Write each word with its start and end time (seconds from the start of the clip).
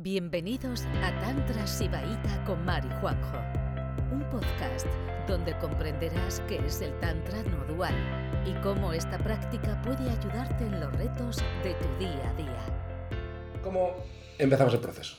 Bienvenidos 0.00 0.84
a 1.02 1.10
Tantra 1.20 1.66
Sibaíta 1.66 2.44
con 2.46 2.64
Mari 2.64 2.88
Juanjo, 3.00 3.36
un 4.12 4.22
podcast 4.30 4.86
donde 5.26 5.58
comprenderás 5.58 6.40
qué 6.46 6.64
es 6.64 6.82
el 6.82 6.96
Tantra 7.00 7.42
no 7.42 7.64
dual 7.64 7.96
y 8.46 8.52
cómo 8.62 8.92
esta 8.92 9.18
práctica 9.18 9.82
puede 9.82 10.08
ayudarte 10.08 10.66
en 10.66 10.78
los 10.78 10.92
retos 10.92 11.38
de 11.64 11.74
tu 11.74 11.98
día 11.98 12.30
a 12.30 12.34
día. 12.34 13.60
¿Cómo 13.60 13.96
empezamos 14.38 14.72
el 14.74 14.78
proceso? 14.78 15.16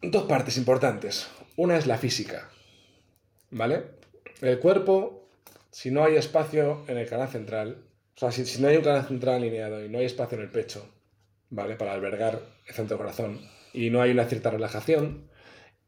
Dos 0.00 0.24
partes 0.24 0.56
importantes. 0.56 1.28
Una 1.56 1.76
es 1.76 1.86
la 1.86 1.98
física, 1.98 2.48
¿vale? 3.50 3.84
El 4.40 4.58
cuerpo, 4.58 5.28
si 5.70 5.90
no 5.90 6.02
hay 6.02 6.16
espacio 6.16 6.82
en 6.88 6.96
el 6.96 7.06
canal 7.06 7.28
central, 7.28 7.84
o 8.16 8.18
sea, 8.18 8.32
si 8.32 8.62
no 8.62 8.68
hay 8.68 8.78
un 8.78 8.84
canal 8.84 9.06
central 9.06 9.34
alineado 9.34 9.84
y 9.84 9.90
no 9.90 9.98
hay 9.98 10.06
espacio 10.06 10.38
en 10.38 10.44
el 10.44 10.50
pecho, 10.50 10.88
¿vale? 11.50 11.76
Para 11.76 11.92
albergar 11.92 12.40
el 12.66 12.74
centro 12.74 12.96
corazón 12.96 13.40
y 13.72 13.90
no 13.90 14.00
hay 14.00 14.12
una 14.12 14.24
cierta 14.24 14.50
relajación, 14.50 15.28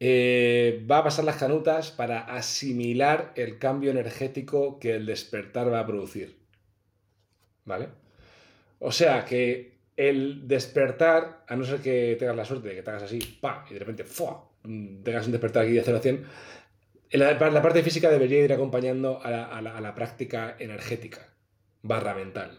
eh, 0.01 0.85
va 0.91 0.99
a 0.99 1.05
pasar 1.05 1.25
las 1.25 1.37
canutas 1.37 1.91
para 1.93 2.21
asimilar 2.21 3.33
el 3.37 3.59
cambio 3.59 3.91
energético 3.93 4.79
que 4.79 4.95
el 4.95 5.07
despertar 5.07 5.73
va 5.73 5.81
a 5.81 5.87
producir. 5.87 6.39
¿Vale? 7.65 7.89
O 8.81 8.91
sea 8.91 9.25
que 9.25 9.79
el 9.97 10.49
despertar, 10.49 11.45
a 11.47 11.55
no 11.55 11.65
ser 11.65 11.81
que 11.81 12.17
tengas 12.19 12.37
la 12.37 12.45
suerte 12.45 12.71
de 12.71 12.75
que 12.75 12.83
te 12.83 12.91
hagas 12.91 13.05
así, 13.05 13.21
pa, 13.41 13.65
y 13.71 13.75
de 13.75 13.79
repente, 13.79 14.05
tengas 15.05 15.27
un 15.27 15.33
despertar 15.33 15.65
aquí 15.65 15.73
de 15.75 15.83
0 15.83 15.99
a 15.99 16.01
100, 16.01 16.27
la, 17.13 17.51
la 17.51 17.63
parte 17.63 17.83
física 17.83 18.11
debería 18.11 18.45
ir 18.45 18.53
acompañando 18.53 19.23
a 19.23 19.31
la, 19.31 19.45
a 19.45 19.63
la, 19.63 19.77
a 19.77 19.81
la 19.81 19.95
práctica 19.95 20.57
energética, 20.59 21.29
barra 21.83 22.15
mental. 22.15 22.59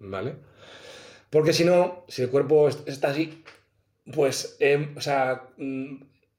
¿Vale? 0.00 0.34
Porque 1.32 1.54
si 1.54 1.64
no, 1.64 2.04
si 2.08 2.20
el 2.20 2.28
cuerpo 2.28 2.68
está 2.68 3.08
así, 3.08 3.42
pues, 4.12 4.54
eh, 4.60 4.92
o 4.94 5.00
sea, 5.00 5.48
mm, 5.56 5.94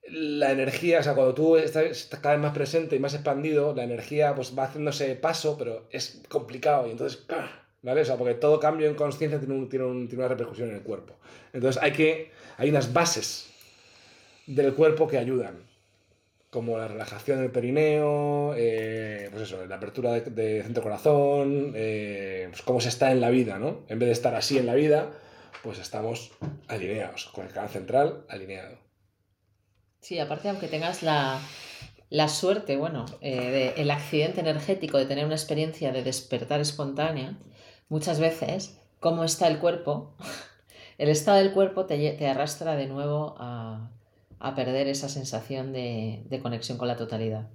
la 0.09 0.51
energía, 0.51 0.99
o 0.99 1.04
sea, 1.04 1.15
cuando 1.15 1.34
tú 1.34 1.57
estás, 1.57 1.85
estás, 1.85 2.20
cada 2.20 2.35
vez 2.35 2.43
más 2.43 2.54
presente 2.54 2.95
y 2.95 2.99
más 2.99 3.15
expandido, 3.15 3.73
la 3.73 3.85
energía 3.85 4.35
pues 4.35 4.53
va 4.55 4.65
haciéndose 4.65 5.15
paso, 5.15 5.57
pero 5.57 5.87
es 5.90 6.21
complicado 6.29 6.85
y 6.85 6.91
entonces, 6.91 7.26
¿vale? 7.81 8.01
O 8.01 8.05
sea, 8.05 8.18
porque 8.18 8.35
todo 8.35 8.59
cambio 8.59 8.87
en 8.87 8.93
conciencia 8.93 9.40
tiene, 9.40 9.55
un, 9.55 9.68
tiene, 9.68 9.85
un, 9.85 10.07
tiene 10.07 10.26
una 10.26 10.29
repercusión 10.29 10.70
en 10.70 10.76
el 10.76 10.84
cuerpo. 10.84 11.15
Entonces 11.53 11.81
hay 11.81 11.93
que, 11.93 12.31
hay 12.57 12.70
unas 12.70 12.93
bases 12.93 13.49
del 14.46 14.75
cuerpo 14.75 15.07
que 15.07 15.18
ayudan 15.18 15.57
como 16.54 16.77
la 16.77 16.87
relajación 16.87 17.41
del 17.41 17.49
perineo, 17.49 18.54
eh, 18.55 19.27
pues 19.32 19.43
eso, 19.43 19.65
la 19.65 19.77
apertura 19.77 20.12
de, 20.12 20.21
de 20.21 20.62
centro 20.62 20.84
corazón, 20.84 21.73
eh, 21.76 22.46
pues 22.51 22.62
cómo 22.62 22.79
se 22.79 22.90
está 22.90 23.12
en 23.12 23.21
la 23.21 23.32
vida, 23.32 23.57
¿no? 23.57 23.79
En 23.87 23.98
vez 23.98 24.07
de 24.07 24.13
estar 24.13 24.35
así 24.35 24.59
en 24.59 24.68
la 24.68 24.76
vida, 24.76 25.09
pues 25.63 25.79
estamos 25.79 26.31
alineados, 26.68 27.26
con 27.34 27.48
el 27.48 27.51
canal 27.51 27.70
central 27.70 28.26
alineado. 28.29 28.77
Sí, 29.99 30.20
aparte, 30.20 30.48
aunque 30.48 30.68
tengas 30.68 31.01
la, 31.01 31.40
la 32.12 32.27
suerte, 32.27 32.77
bueno, 32.77 33.05
eh, 33.21 33.74
el 33.77 33.90
accidente 33.90 34.41
energético 34.41 34.99
de 34.99 35.07
tener 35.07 35.26
una 35.26 35.35
experiencia 35.35 35.91
de 35.91 36.04
despertar 36.04 36.62
espontánea, 36.62 37.40
muchas 37.90 38.20
veces, 38.20 38.79
cómo 38.99 39.24
está 39.24 39.48
el 39.48 39.57
cuerpo, 39.57 40.15
el 40.99 41.09
estado 41.09 41.40
del 41.40 41.51
cuerpo 41.51 41.87
te 41.87 42.27
arrastra 42.27 42.76
de 42.76 42.85
nuevo 42.85 43.34
a 43.40 43.90
a 44.44 44.55
perder 44.55 44.88
esa 44.88 45.08
sensación 45.08 45.72
de, 45.72 46.40
conexión 46.44 46.77
con 46.77 46.90
la 46.90 46.98
totalidad. 46.98 47.49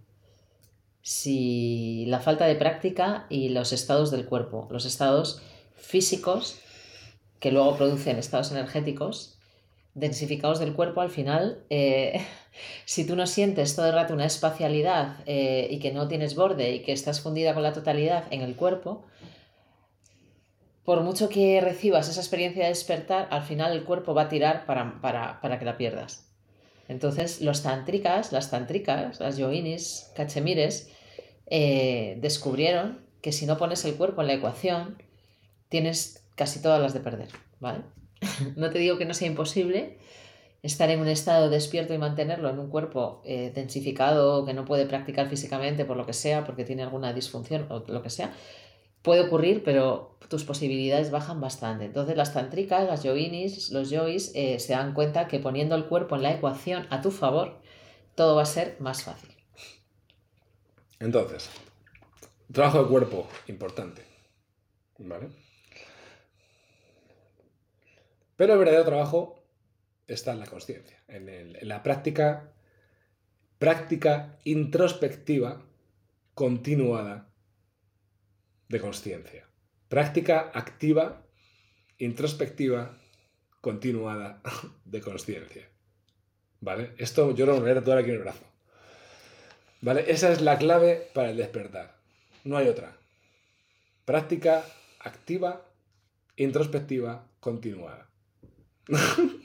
Si 1.03 2.07
la 2.07 2.19
falta 2.19 2.47
de 2.47 2.57
práctica 2.57 3.27
y 3.29 3.51
los 3.51 3.73
estados 3.73 4.11
del 4.11 4.25
cuerpo, 4.25 4.67
los 4.71 4.87
estados 4.87 5.43
físicos 5.77 6.59
que 7.41 7.53
luego 7.53 7.77
producen 7.77 8.17
estados 8.17 8.51
energéticos, 8.51 9.39
densificados 9.95 10.61
del 10.61 10.73
cuerpo, 10.73 11.03
al 11.03 11.11
final, 11.11 11.63
eh, 11.69 12.25
si 12.87 13.07
tú 13.07 13.17
no 13.17 13.27
sientes 13.27 13.77
todo 13.77 13.87
el 13.87 13.93
rato 13.93 14.15
una 14.15 14.27
espacialidad 14.27 15.19
eh, 15.27 15.69
y 15.71 15.79
que 15.81 15.93
no 15.93 16.09
tienes 16.09 16.35
borde 16.35 16.73
y 16.73 16.81
que 16.81 16.93
estás 16.93 17.21
fundida 17.21 17.53
con 17.53 17.63
la 17.63 17.75
totalidad 17.75 18.25
en 18.31 18.41
el 18.41 18.57
cuerpo, 18.57 19.05
por 20.85 21.03
mucho 21.03 21.29
que 21.29 21.61
recibas 21.61 22.09
esa 22.09 22.23
experiencia 22.23 22.63
de 22.63 22.71
despertar, 22.71 23.29
al 23.31 23.43
final 23.43 23.73
el 23.73 23.85
cuerpo 23.85 24.15
va 24.15 24.23
a 24.23 24.29
tirar 24.31 24.65
para, 24.65 25.03
para, 25.03 25.39
para 25.43 25.59
que 25.59 25.67
la 25.67 25.77
pierdas. 25.77 26.28
Entonces, 26.89 27.41
los 27.43 27.63
tántricas, 27.63 28.33
las 28.33 28.51
tántricas, 28.51 29.21
las 29.21 29.37
yoginis, 29.37 30.11
cachemires, 30.17 30.91
eh, 31.47 32.17
descubrieron 32.21 33.07
que 33.23 33.33
si 33.33 33.47
no 33.47 33.59
pones 33.59 33.85
el 33.85 33.95
cuerpo 33.95 34.23
en 34.23 34.29
la 34.29 34.35
ecuación, 34.35 35.03
tienes 35.69 36.25
casi 36.35 36.61
todas 36.63 36.81
las 36.81 36.95
de 36.95 37.01
perder, 37.01 37.29
¿vale? 37.61 37.83
no 38.57 38.71
te 38.71 38.79
digo 38.79 38.99
que 38.99 39.05
no 39.05 39.15
sea 39.15 39.29
imposible 39.29 39.99
estar 40.63 40.91
en 40.91 41.01
un 41.01 41.09
estado 41.09 41.51
despierto 41.51 41.95
y 41.95 41.99
mantenerlo 41.99 42.51
en 42.51 42.59
un 42.59 42.69
cuerpo 42.69 43.23
eh, 43.25 43.53
densificado 43.55 44.45
que 44.45 44.55
no 44.55 44.65
puede 44.65 44.87
practicar 44.87 45.29
físicamente 45.29 45.85
por 45.85 45.97
lo 45.97 46.07
que 46.07 46.13
sea, 46.13 46.45
porque 46.45 46.65
tiene 46.65 46.83
alguna 46.83 47.13
disfunción 47.13 47.67
o 47.71 47.85
lo 47.87 48.03
que 48.03 48.11
sea, 48.11 48.33
puede 49.03 49.23
ocurrir, 49.23 49.63
pero 49.65 50.19
tus 50.29 50.45
posibilidades 50.45 51.11
bajan 51.11 51.41
bastante. 51.41 51.85
Entonces 51.87 52.17
las 52.17 52.35
tantricas, 52.35 52.87
las 52.87 53.03
yoginis, 53.03 53.71
los 53.71 53.91
yogis 53.91 54.33
eh, 54.35 54.59
se 54.61 54.75
dan 54.75 54.93
cuenta 54.93 55.29
que 55.29 55.39
poniendo 55.39 55.75
el 55.75 55.87
cuerpo 55.87 56.17
en 56.17 56.23
la 56.23 56.33
ecuación 56.33 56.87
a 56.91 57.01
tu 57.01 57.11
favor, 57.11 57.61
todo 58.15 58.37
va 58.37 58.43
a 58.43 58.47
ser 58.47 58.77
más 58.81 59.03
fácil. 59.03 59.31
Entonces, 61.01 61.49
trabajo 62.53 62.83
de 62.83 62.89
cuerpo, 62.89 63.29
importante. 63.47 64.03
¿Vale? 64.99 65.29
Pero 68.37 68.53
el 68.53 68.59
verdadero 68.59 68.85
trabajo 68.85 69.45
está 70.07 70.33
en 70.33 70.41
la 70.41 70.47
conciencia, 70.47 71.03
en, 71.07 71.29
en 71.29 71.69
la 71.69 71.83
práctica, 71.83 72.53
práctica 73.59 74.39
introspectiva 74.45 75.63
continuada 76.35 77.28
de 78.69 78.81
conciencia. 78.81 79.49
Práctica 79.89 80.51
activa, 80.55 81.27
introspectiva, 81.99 82.99
continuada 83.61 84.43
de 84.85 85.01
conciencia. 85.01 85.69
¿Vale? 86.61 86.95
Esto 86.99 87.35
yo 87.35 87.47
lo 87.47 87.61
voy 87.61 87.71
a 87.71 87.75
tatuar 87.75 87.99
aquí 87.99 88.11
en 88.11 88.17
el 88.17 88.23
brazo. 88.23 88.45
¿Vale? 89.81 90.05
Esa 90.09 90.33
es 90.33 90.41
la 90.41 90.59
clave 90.59 91.09
para 91.15 91.31
el 91.31 91.37
despertar. 91.37 91.97
No 92.45 92.57
hay 92.57 92.69
otra. 92.69 92.97
Práctica 94.05 94.65
activa, 95.01 95.67
introspectiva, 96.37 97.29
continuada. 97.41 98.11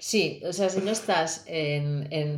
Sí, 0.00 0.40
o 0.44 0.52
sea, 0.52 0.70
si 0.70 0.80
no 0.80 0.92
estás 0.92 1.44
en, 1.46 2.08
eh, 2.12 2.36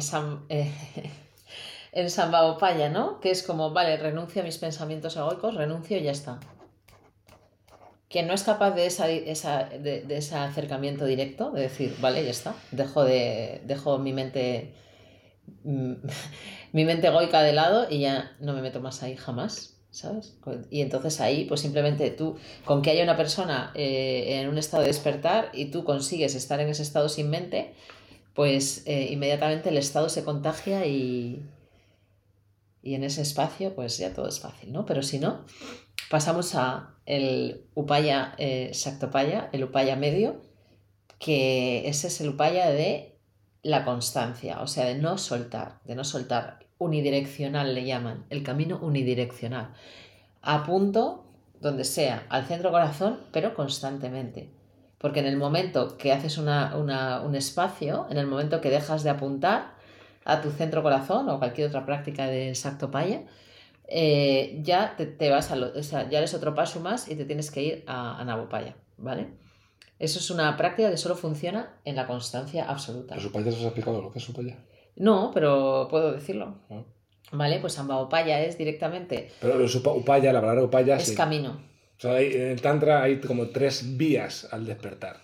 en 1.92 2.10
Sambaopaya, 2.10 2.88
¿no? 2.88 3.20
Que 3.20 3.30
es 3.30 3.42
como, 3.42 3.70
vale, 3.70 3.96
renuncio 3.96 4.42
a 4.42 4.44
mis 4.44 4.58
pensamientos 4.58 5.16
egoicos, 5.16 5.54
renuncio 5.54 5.98
y 5.98 6.02
ya 6.02 6.12
está. 6.12 6.40
Quien 8.08 8.26
no 8.26 8.34
es 8.34 8.42
capaz 8.42 8.72
de, 8.72 8.86
esa, 8.86 9.06
de, 9.06 10.04
ese 10.08 10.34
acercamiento 10.34 11.04
directo, 11.04 11.52
de 11.52 11.62
decir, 11.62 11.96
vale, 12.00 12.24
ya 12.24 12.30
está, 12.30 12.54
dejo, 12.72 13.04
de, 13.04 13.62
dejo 13.66 13.98
mi 13.98 14.12
mente 14.12 14.74
mi 16.72 16.84
mente 16.84 17.08
egoica 17.08 17.42
de 17.42 17.52
lado 17.52 17.86
y 17.90 18.00
ya 18.00 18.36
no 18.40 18.52
me 18.52 18.62
meto 18.62 18.80
más 18.80 19.02
ahí 19.02 19.16
jamás, 19.16 19.76
¿sabes? 19.90 20.36
Y 20.70 20.80
entonces 20.80 21.20
ahí, 21.20 21.44
pues 21.44 21.60
simplemente 21.60 22.10
tú, 22.10 22.36
con 22.64 22.82
que 22.82 22.90
haya 22.90 23.02
una 23.02 23.16
persona 23.16 23.72
eh, 23.74 24.40
en 24.40 24.48
un 24.48 24.58
estado 24.58 24.82
de 24.82 24.88
despertar 24.88 25.50
y 25.52 25.66
tú 25.66 25.84
consigues 25.84 26.34
estar 26.34 26.60
en 26.60 26.68
ese 26.68 26.82
estado 26.82 27.08
sin 27.08 27.30
mente, 27.30 27.74
pues 28.34 28.82
eh, 28.86 29.08
inmediatamente 29.10 29.68
el 29.68 29.76
estado 29.76 30.08
se 30.08 30.24
contagia 30.24 30.86
y, 30.86 31.42
y 32.82 32.94
en 32.94 33.04
ese 33.04 33.22
espacio 33.22 33.74
pues 33.74 33.98
ya 33.98 34.14
todo 34.14 34.28
es 34.28 34.40
fácil, 34.40 34.72
¿no? 34.72 34.86
Pero 34.86 35.02
si 35.02 35.18
no, 35.18 35.44
pasamos 36.10 36.54
a 36.54 36.94
el 37.06 37.66
upaya 37.74 38.34
eh, 38.38 38.70
Shaktopaya, 38.72 39.48
el 39.52 39.64
upaya 39.64 39.96
medio, 39.96 40.40
que 41.18 41.88
ese 41.88 42.08
es 42.08 42.20
el 42.20 42.30
upaya 42.30 42.70
de 42.70 43.18
la 43.62 43.84
constancia, 43.84 44.60
o 44.62 44.66
sea, 44.66 44.86
de 44.86 44.94
no 44.94 45.18
soltar, 45.18 45.80
de 45.84 45.94
no 45.94 46.04
soltar, 46.04 46.60
unidireccional 46.78 47.74
le 47.74 47.84
llaman, 47.84 48.24
el 48.30 48.42
camino 48.42 48.78
unidireccional, 48.80 49.74
a 50.40 50.64
punto 50.64 51.26
donde 51.60 51.84
sea, 51.84 52.26
al 52.30 52.46
centro 52.46 52.70
corazón, 52.70 53.20
pero 53.32 53.54
constantemente. 53.54 54.50
Porque 54.98 55.20
en 55.20 55.26
el 55.26 55.36
momento 55.36 55.96
que 55.96 56.12
haces 56.12 56.38
una, 56.38 56.74
un 56.74 57.34
espacio, 57.34 58.06
en 58.10 58.16
el 58.16 58.26
momento 58.26 58.60
que 58.60 58.70
dejas 58.70 59.02
de 59.02 59.10
apuntar, 59.10 59.74
a 60.24 60.40
tu 60.40 60.50
centro 60.50 60.82
corazón 60.82 61.28
o 61.28 61.38
cualquier 61.38 61.68
otra 61.68 61.86
práctica 61.86 62.26
de 62.26 62.52
Paya, 62.90 63.22
eh, 63.88 64.60
ya 64.62 64.94
te, 64.96 65.06
te, 65.06 65.30
vas 65.30 65.50
a 65.50 65.56
lo, 65.56 65.72
o 65.76 65.82
sea, 65.82 66.08
ya 66.08 66.18
eres 66.18 66.34
otro 66.34 66.54
paso 66.54 66.80
más 66.80 67.08
y 67.08 67.16
te 67.16 67.24
tienes 67.24 67.50
que 67.50 67.62
ir 67.62 67.84
a, 67.86 68.20
a 68.20 68.24
Navopaya, 68.24 68.76
¿vale? 68.96 69.28
Eso 69.98 70.18
es 70.18 70.30
una 70.30 70.56
práctica 70.56 70.90
que 70.90 70.96
solo 70.96 71.14
funciona 71.14 71.74
en 71.84 71.96
la 71.96 72.06
constancia 72.06 72.64
absoluta. 72.64 73.16
¿Pero 73.16 73.28
Supaya 73.28 73.50
has 73.50 73.56
explicado 73.56 74.00
lo 74.00 74.10
que 74.10 74.18
es 74.18 74.24
Supaya? 74.24 74.56
No, 74.96 75.30
pero 75.32 75.88
puedo 75.90 76.12
decirlo. 76.12 76.54
Ah. 76.70 76.82
Vale, 77.32 77.60
pues 77.60 77.78
Upaya 77.78 78.42
es 78.42 78.58
directamente. 78.58 79.30
Pero 79.40 79.64
Upaya, 79.94 80.32
la 80.32 80.40
palabra 80.40 80.64
Upaya. 80.64 80.96
Es 80.96 81.08
sí. 81.08 81.14
camino. 81.14 81.60
O 81.96 82.00
sea, 82.00 82.18
en 82.20 82.48
el 82.48 82.60
Tantra 82.62 83.02
hay 83.02 83.20
como 83.20 83.48
tres 83.48 83.96
vías 83.96 84.48
al 84.50 84.64
despertar. 84.64 85.20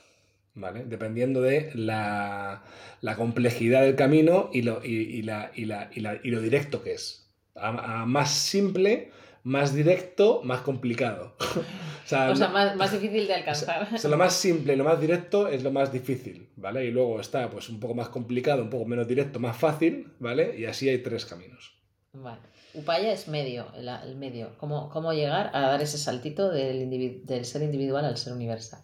¿Vale? 0.56 0.84
Dependiendo 0.84 1.40
de 1.40 1.70
la, 1.74 2.64
la 3.00 3.16
complejidad 3.16 3.82
del 3.82 3.94
camino 3.94 4.50
y 4.52 4.62
lo, 4.62 4.84
y, 4.84 4.94
y 4.94 5.22
la, 5.22 5.52
y, 5.54 5.66
la, 5.66 5.90
y, 5.94 6.00
la, 6.00 6.18
y 6.22 6.30
lo 6.30 6.40
directo 6.40 6.82
que 6.82 6.94
es. 6.94 7.30
A, 7.54 8.02
a 8.02 8.06
más 8.06 8.30
simple, 8.32 9.12
más 9.44 9.74
directo, 9.74 10.40
más 10.42 10.62
complicado. 10.62 11.36
o 11.40 12.08
sea, 12.08 12.30
o 12.30 12.36
sea 12.36 12.48
más, 12.48 12.74
más, 12.74 12.90
difícil 12.90 13.28
de 13.28 13.34
alcanzar. 13.34 13.88
O 13.94 13.98
sea, 13.98 14.10
lo 14.10 14.16
más 14.16 14.32
simple 14.32 14.72
y 14.72 14.76
lo 14.76 14.84
más 14.84 15.00
directo 15.00 15.46
es 15.46 15.62
lo 15.62 15.70
más 15.70 15.92
difícil, 15.92 16.50
¿vale? 16.56 16.84
Y 16.84 16.90
luego 16.90 17.20
está 17.20 17.48
pues 17.48 17.68
un 17.68 17.78
poco 17.78 17.94
más 17.94 18.08
complicado, 18.08 18.62
un 18.62 18.70
poco 18.70 18.86
menos 18.86 19.06
directo, 19.06 19.38
más 19.38 19.56
fácil, 19.56 20.12
¿vale? 20.18 20.58
Y 20.58 20.64
así 20.64 20.88
hay 20.88 20.98
tres 20.98 21.24
caminos. 21.26 21.76
Vale. 22.12 22.40
Upaya 22.74 23.12
es 23.12 23.28
medio, 23.28 23.72
el, 23.74 23.88
el 23.88 24.16
medio. 24.16 24.56
¿Cómo, 24.58 24.90
¿Cómo, 24.90 25.12
llegar 25.12 25.50
a 25.54 25.60
dar 25.60 25.80
ese 25.80 25.96
saltito 25.96 26.50
del, 26.50 27.24
del 27.24 27.44
ser 27.44 27.62
individual 27.62 28.04
al 28.04 28.18
ser 28.18 28.32
universal? 28.34 28.80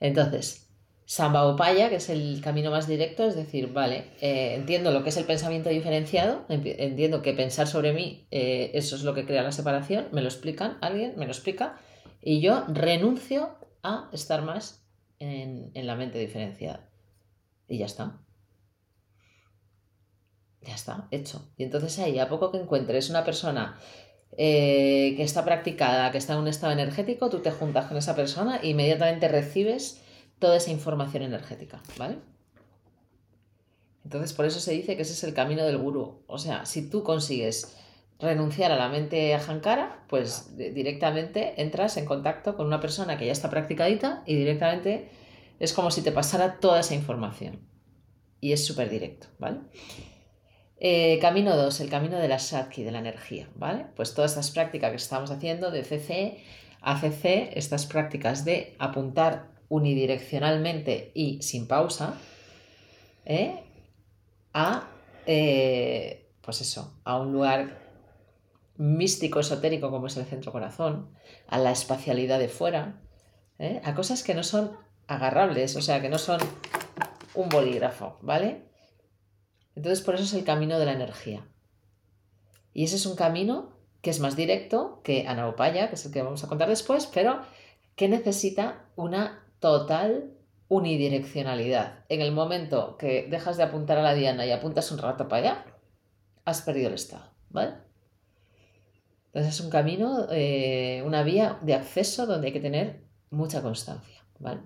Entonces, 0.00 0.67
Samba 1.10 1.50
Upaya, 1.50 1.88
que 1.88 1.96
es 1.96 2.10
el 2.10 2.42
camino 2.42 2.70
más 2.70 2.86
directo, 2.86 3.24
es 3.24 3.34
decir, 3.34 3.72
vale, 3.72 4.10
eh, 4.20 4.56
entiendo 4.56 4.90
lo 4.90 5.02
que 5.02 5.08
es 5.08 5.16
el 5.16 5.24
pensamiento 5.24 5.70
diferenciado, 5.70 6.44
entiendo 6.50 7.22
que 7.22 7.32
pensar 7.32 7.66
sobre 7.66 7.94
mí, 7.94 8.28
eh, 8.30 8.72
eso 8.74 8.94
es 8.94 9.04
lo 9.04 9.14
que 9.14 9.24
crea 9.24 9.42
la 9.42 9.50
separación, 9.50 10.08
me 10.12 10.20
lo 10.20 10.28
explican, 10.28 10.76
alguien 10.82 11.14
me 11.16 11.24
lo 11.24 11.32
explica, 11.32 11.78
y 12.20 12.42
yo 12.42 12.62
renuncio 12.68 13.56
a 13.82 14.10
estar 14.12 14.42
más 14.42 14.84
en, 15.18 15.70
en 15.72 15.86
la 15.86 15.94
mente 15.94 16.18
diferenciada. 16.18 16.90
Y 17.68 17.78
ya 17.78 17.86
está. 17.86 18.20
Ya 20.60 20.74
está, 20.74 21.08
hecho. 21.10 21.50
Y 21.56 21.64
entonces 21.64 21.98
ahí, 22.00 22.18
a 22.18 22.28
poco 22.28 22.52
que 22.52 22.58
encuentres 22.58 23.08
una 23.08 23.24
persona 23.24 23.80
eh, 24.36 25.14
que 25.16 25.22
está 25.22 25.42
practicada, 25.42 26.12
que 26.12 26.18
está 26.18 26.34
en 26.34 26.40
un 26.40 26.48
estado 26.48 26.74
energético, 26.74 27.30
tú 27.30 27.38
te 27.38 27.50
juntas 27.50 27.86
con 27.86 27.96
esa 27.96 28.14
persona 28.14 28.58
e 28.62 28.68
inmediatamente 28.68 29.26
recibes 29.28 30.02
toda 30.38 30.56
esa 30.56 30.70
información 30.70 31.22
energética, 31.22 31.82
¿vale? 31.98 32.18
Entonces, 34.04 34.32
por 34.32 34.46
eso 34.46 34.60
se 34.60 34.72
dice 34.72 34.96
que 34.96 35.02
ese 35.02 35.12
es 35.12 35.24
el 35.24 35.34
camino 35.34 35.64
del 35.64 35.78
gurú. 35.78 36.22
O 36.26 36.38
sea, 36.38 36.64
si 36.64 36.88
tú 36.88 37.02
consigues 37.02 37.76
renunciar 38.18 38.72
a 38.72 38.76
la 38.76 38.88
mente 38.88 39.34
ajankara, 39.34 40.04
pues 40.08 40.56
directamente 40.56 41.60
entras 41.60 41.96
en 41.96 42.04
contacto 42.04 42.56
con 42.56 42.66
una 42.66 42.80
persona 42.80 43.16
que 43.16 43.26
ya 43.26 43.32
está 43.32 43.50
practicadita 43.50 44.22
y 44.26 44.34
directamente 44.34 45.10
es 45.60 45.72
como 45.72 45.90
si 45.90 46.02
te 46.02 46.12
pasara 46.12 46.58
toda 46.58 46.80
esa 46.80 46.94
información. 46.94 47.60
Y 48.40 48.52
es 48.52 48.64
súper 48.64 48.88
directo, 48.88 49.26
¿vale? 49.38 49.58
Eh, 50.80 51.18
camino 51.20 51.56
2, 51.56 51.80
el 51.80 51.90
camino 51.90 52.18
de 52.18 52.28
la 52.28 52.38
Shakti, 52.38 52.84
de 52.84 52.92
la 52.92 53.00
energía, 53.00 53.48
¿vale? 53.56 53.86
Pues 53.96 54.14
todas 54.14 54.32
estas 54.32 54.52
prácticas 54.52 54.90
que 54.90 54.96
estamos 54.96 55.30
haciendo 55.30 55.70
de 55.70 55.82
CC 55.82 56.38
a 56.80 57.00
CC, 57.00 57.50
estas 57.58 57.86
prácticas 57.86 58.44
de 58.44 58.76
apuntar 58.78 59.57
unidireccionalmente 59.68 61.12
y 61.14 61.42
sin 61.42 61.66
pausa, 61.66 62.14
¿eh? 63.24 63.62
a, 64.54 64.88
eh, 65.26 66.30
pues 66.40 66.60
eso, 66.60 66.98
a 67.04 67.18
un 67.18 67.32
lugar 67.32 67.78
místico, 68.76 69.40
esotérico 69.40 69.90
como 69.90 70.06
es 70.06 70.16
el 70.16 70.24
centro 70.24 70.52
corazón, 70.52 71.10
a 71.48 71.58
la 71.58 71.72
espacialidad 71.72 72.38
de 72.38 72.48
fuera, 72.48 73.00
¿eh? 73.58 73.80
a 73.84 73.94
cosas 73.94 74.22
que 74.22 74.34
no 74.34 74.42
son 74.42 74.76
agarrables, 75.06 75.76
o 75.76 75.82
sea, 75.82 76.00
que 76.00 76.08
no 76.08 76.18
son 76.18 76.40
un 77.34 77.48
bolígrafo, 77.48 78.18
¿vale? 78.22 78.62
Entonces, 79.74 80.04
por 80.04 80.14
eso 80.14 80.24
es 80.24 80.34
el 80.34 80.44
camino 80.44 80.78
de 80.78 80.86
la 80.86 80.92
energía. 80.92 81.46
Y 82.72 82.84
ese 82.84 82.96
es 82.96 83.06
un 83.06 83.16
camino 83.16 83.76
que 84.02 84.10
es 84.10 84.20
más 84.20 84.36
directo 84.36 85.00
que 85.02 85.26
Anaupaya, 85.26 85.88
que 85.88 85.96
es 85.96 86.06
el 86.06 86.12
que 86.12 86.22
vamos 86.22 86.44
a 86.44 86.48
contar 86.48 86.68
después, 86.68 87.06
pero 87.06 87.40
que 87.96 88.08
necesita 88.08 88.86
una 88.96 89.47
total 89.60 90.34
unidireccionalidad. 90.68 92.04
En 92.08 92.20
el 92.20 92.32
momento 92.32 92.96
que 92.98 93.26
dejas 93.28 93.56
de 93.56 93.62
apuntar 93.62 93.98
a 93.98 94.02
la 94.02 94.14
diana 94.14 94.46
y 94.46 94.50
apuntas 94.50 94.90
un 94.92 94.98
rato 94.98 95.28
para 95.28 95.42
allá, 95.42 95.64
has 96.44 96.62
perdido 96.62 96.88
el 96.88 96.94
estado, 96.94 97.32
¿vale? 97.50 97.74
Entonces 99.26 99.54
es 99.54 99.60
un 99.60 99.70
camino, 99.70 100.26
eh, 100.30 101.02
una 101.04 101.22
vía 101.22 101.58
de 101.62 101.74
acceso 101.74 102.26
donde 102.26 102.48
hay 102.48 102.52
que 102.52 102.60
tener 102.60 103.04
mucha 103.30 103.62
constancia, 103.62 104.24
¿vale? 104.38 104.60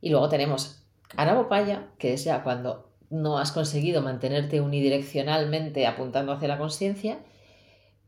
Y 0.00 0.10
luego 0.10 0.28
tenemos 0.28 0.86
Anabopaya, 1.16 1.90
que 1.98 2.12
es 2.12 2.24
ya 2.24 2.42
cuando 2.42 2.92
no 3.10 3.38
has 3.38 3.52
conseguido 3.52 4.02
mantenerte 4.02 4.60
unidireccionalmente 4.60 5.86
apuntando 5.86 6.32
hacia 6.32 6.48
la 6.48 6.58
conciencia, 6.58 7.18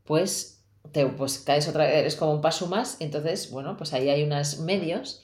pues 0.05 0.60
te 0.91 1.05
pues 1.05 1.39
caes 1.39 1.67
otra 1.67 1.85
vez, 1.85 1.95
eres 1.95 2.15
como 2.15 2.33
un 2.33 2.41
paso 2.41 2.67
más, 2.67 2.97
entonces, 2.99 3.51
bueno, 3.51 3.77
pues 3.77 3.93
ahí 3.93 4.09
hay 4.09 4.23
unos 4.23 4.59
medios 4.59 5.23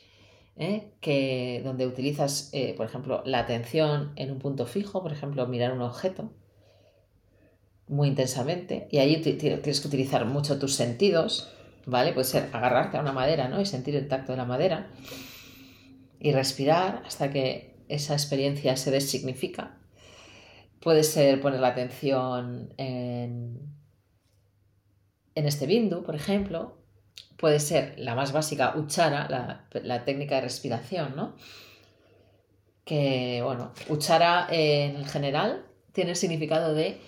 ¿eh? 0.56 0.92
que, 1.02 1.62
donde 1.64 1.88
utilizas, 1.88 2.50
eh, 2.54 2.74
por 2.76 2.86
ejemplo, 2.86 3.22
la 3.26 3.40
atención 3.40 4.14
en 4.16 4.32
un 4.32 4.40
punto 4.40 4.66
fijo, 4.66 5.02
por 5.02 5.12
ejemplo, 5.12 5.46
mirar 5.48 5.72
un 5.74 5.82
objeto 5.82 6.32
muy 7.88 8.10
intensamente, 8.10 8.88
y 8.92 8.98
ahí 8.98 9.22
tienes 9.22 9.80
que 9.82 9.88
utilizar 9.88 10.26
mucho 10.26 10.60
tus 10.60 10.76
sentidos, 10.76 11.54
¿vale? 11.86 12.12
Puede 12.12 12.26
ser 12.26 12.50
agarrarte 12.52 12.98
a 12.98 13.02
una 13.02 13.14
madera, 13.14 13.48
¿no? 13.48 13.62
Y 13.62 13.66
sentir 13.66 13.96
el 13.96 14.10
tacto 14.10 14.34
de 14.34 14.38
la 14.38 14.46
madera 14.46 14.90
y 16.20 16.34
respirar 16.34 17.04
hasta 17.06 17.30
que 17.30 17.78
esa 17.88 18.14
experiencia 18.14 18.76
se 18.76 18.92
designifica. 18.92 19.78
Puede 20.82 21.04
ser 21.04 21.40
poner 21.40 21.62
la 21.62 21.70
atención 21.70 22.74
en, 22.78 23.77
en 25.38 25.46
este 25.46 25.66
bindu, 25.66 26.04
por 26.04 26.16
ejemplo. 26.16 26.78
Puede 27.38 27.60
ser 27.60 27.94
la 27.98 28.16
más 28.16 28.32
básica, 28.32 28.74
uchara, 28.76 29.28
la, 29.72 30.06
técnica 30.06 30.36
de 30.36 30.42
respiración, 30.42 31.16
¿no? 31.16 31.36
Que, 32.84 33.42
bueno, 33.44 33.74
uchara 33.90 34.48
en 34.50 35.06
general 35.06 35.66
tiene 35.94 36.12
el 36.12 36.16
significado 36.16 36.74
de 36.74 37.00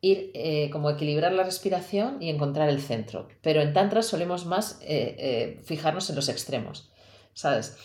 ir 0.00 0.30
eh, 0.34 0.70
como 0.70 0.90
equilibrar 0.90 1.32
la 1.32 1.44
respiración 1.44 2.22
y 2.22 2.30
encontrar 2.30 2.68
el 2.68 2.80
centro. 2.80 3.28
Pero 3.42 3.60
en 3.60 3.72
Tantra 3.72 4.02
solemos 4.02 4.46
más 4.46 4.78
eh, 4.82 5.16
eh, 5.18 5.60
fijarnos 5.64 6.08
en 6.08 6.16
los 6.16 6.28
extremos, 6.28 6.90
¿sabes? 7.34 7.76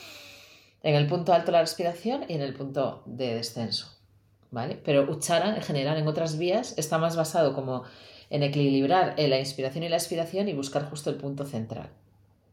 en 0.84 0.96
el 0.96 1.08
punto 1.08 1.34
alto 1.34 1.52
la 1.52 1.62
respiración 1.62 2.24
y 2.28 2.34
en 2.34 2.42
el 2.42 2.54
punto 2.54 3.04
de 3.06 3.36
descenso. 3.36 4.00
¿vale? 4.52 4.80
Pero 4.84 5.10
Uchara, 5.10 5.56
en 5.56 5.62
general, 5.62 5.98
en 5.98 6.08
otras 6.08 6.38
vías, 6.38 6.78
está 6.78 6.98
más 6.98 7.16
basado 7.16 7.54
como 7.54 7.84
en 8.30 8.44
equilibrar 8.44 9.16
la 9.18 9.40
inspiración 9.40 9.84
y 9.84 9.90
la 9.90 9.98
expiración 9.98 10.48
y 10.48 10.54
buscar 10.54 10.90
justo 10.90 11.10
el 11.10 11.18
punto 11.18 11.46
central. 11.46 11.90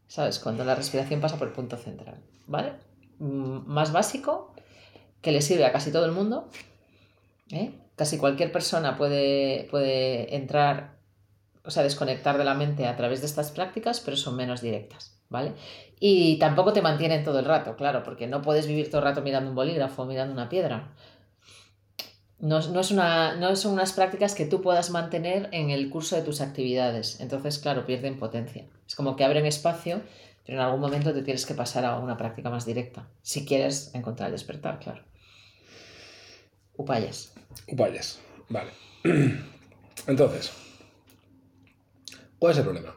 ¿Sabes? 0.07 0.39
Cuando 0.39 0.63
la 0.63 0.75
respiración 0.75 1.19
pasa 1.19 1.37
por 1.37 1.47
el 1.47 1.53
punto 1.53 1.77
central. 1.77 2.15
¿Vale? 2.47 2.73
Mm, 3.19 3.67
más 3.67 3.91
básico, 3.91 4.53
que 5.21 5.31
le 5.31 5.41
sirve 5.41 5.65
a 5.65 5.71
casi 5.71 5.91
todo 5.91 6.05
el 6.05 6.11
mundo. 6.11 6.49
¿eh? 7.51 7.71
Casi 7.95 8.17
cualquier 8.17 8.51
persona 8.51 8.95
puede, 8.97 9.67
puede 9.69 10.35
entrar, 10.35 10.97
o 11.63 11.71
sea, 11.71 11.83
desconectar 11.83 12.37
de 12.37 12.45
la 12.45 12.53
mente 12.53 12.87
a 12.87 12.95
través 12.95 13.19
de 13.19 13.27
estas 13.27 13.51
prácticas, 13.51 13.99
pero 13.99 14.15
son 14.15 14.35
menos 14.35 14.61
directas. 14.61 15.17
¿vale? 15.29 15.53
Y 15.99 16.37
tampoco 16.39 16.73
te 16.73 16.81
mantienen 16.81 17.23
todo 17.23 17.39
el 17.39 17.45
rato, 17.45 17.75
claro, 17.75 18.03
porque 18.03 18.27
no 18.27 18.41
puedes 18.41 18.67
vivir 18.67 18.89
todo 18.89 18.99
el 18.99 19.05
rato 19.05 19.21
mirando 19.21 19.49
un 19.49 19.55
bolígrafo 19.55 20.03
o 20.03 20.05
mirando 20.05 20.33
una 20.33 20.49
piedra. 20.49 20.93
No, 22.39 22.59
es 22.59 22.91
una, 22.91 23.35
no 23.35 23.55
son 23.55 23.73
unas 23.73 23.93
prácticas 23.93 24.35
que 24.35 24.45
tú 24.45 24.61
puedas 24.61 24.91
mantener 24.91 25.49
en 25.51 25.71
el 25.71 25.89
curso 25.89 26.15
de 26.15 26.21
tus 26.21 26.39
actividades. 26.39 27.19
Entonces, 27.19 27.57
claro, 27.57 27.85
pierden 27.85 28.19
potencia. 28.19 28.65
Es 28.87 28.95
como 28.95 29.15
que 29.15 29.23
abren 29.23 29.47
espacio, 29.47 30.01
pero 30.45 30.59
en 30.59 30.63
algún 30.63 30.79
momento 30.79 31.13
te 31.13 31.23
tienes 31.23 31.45
que 31.47 31.55
pasar 31.55 31.83
a 31.83 31.97
una 31.97 32.15
práctica 32.15 32.49
más 32.49 32.65
directa. 32.65 33.07
Si 33.23 33.43
quieres 33.43 33.91
encontrar 33.95 34.27
el 34.27 34.33
despertar, 34.33 34.79
claro. 34.79 35.03
Upayas. 36.75 37.33
Upayas, 37.67 38.19
vale. 38.49 38.71
Entonces, 40.07 40.51
¿cuál 42.37 42.51
es 42.51 42.57
el 42.59 42.63
problema? 42.63 42.95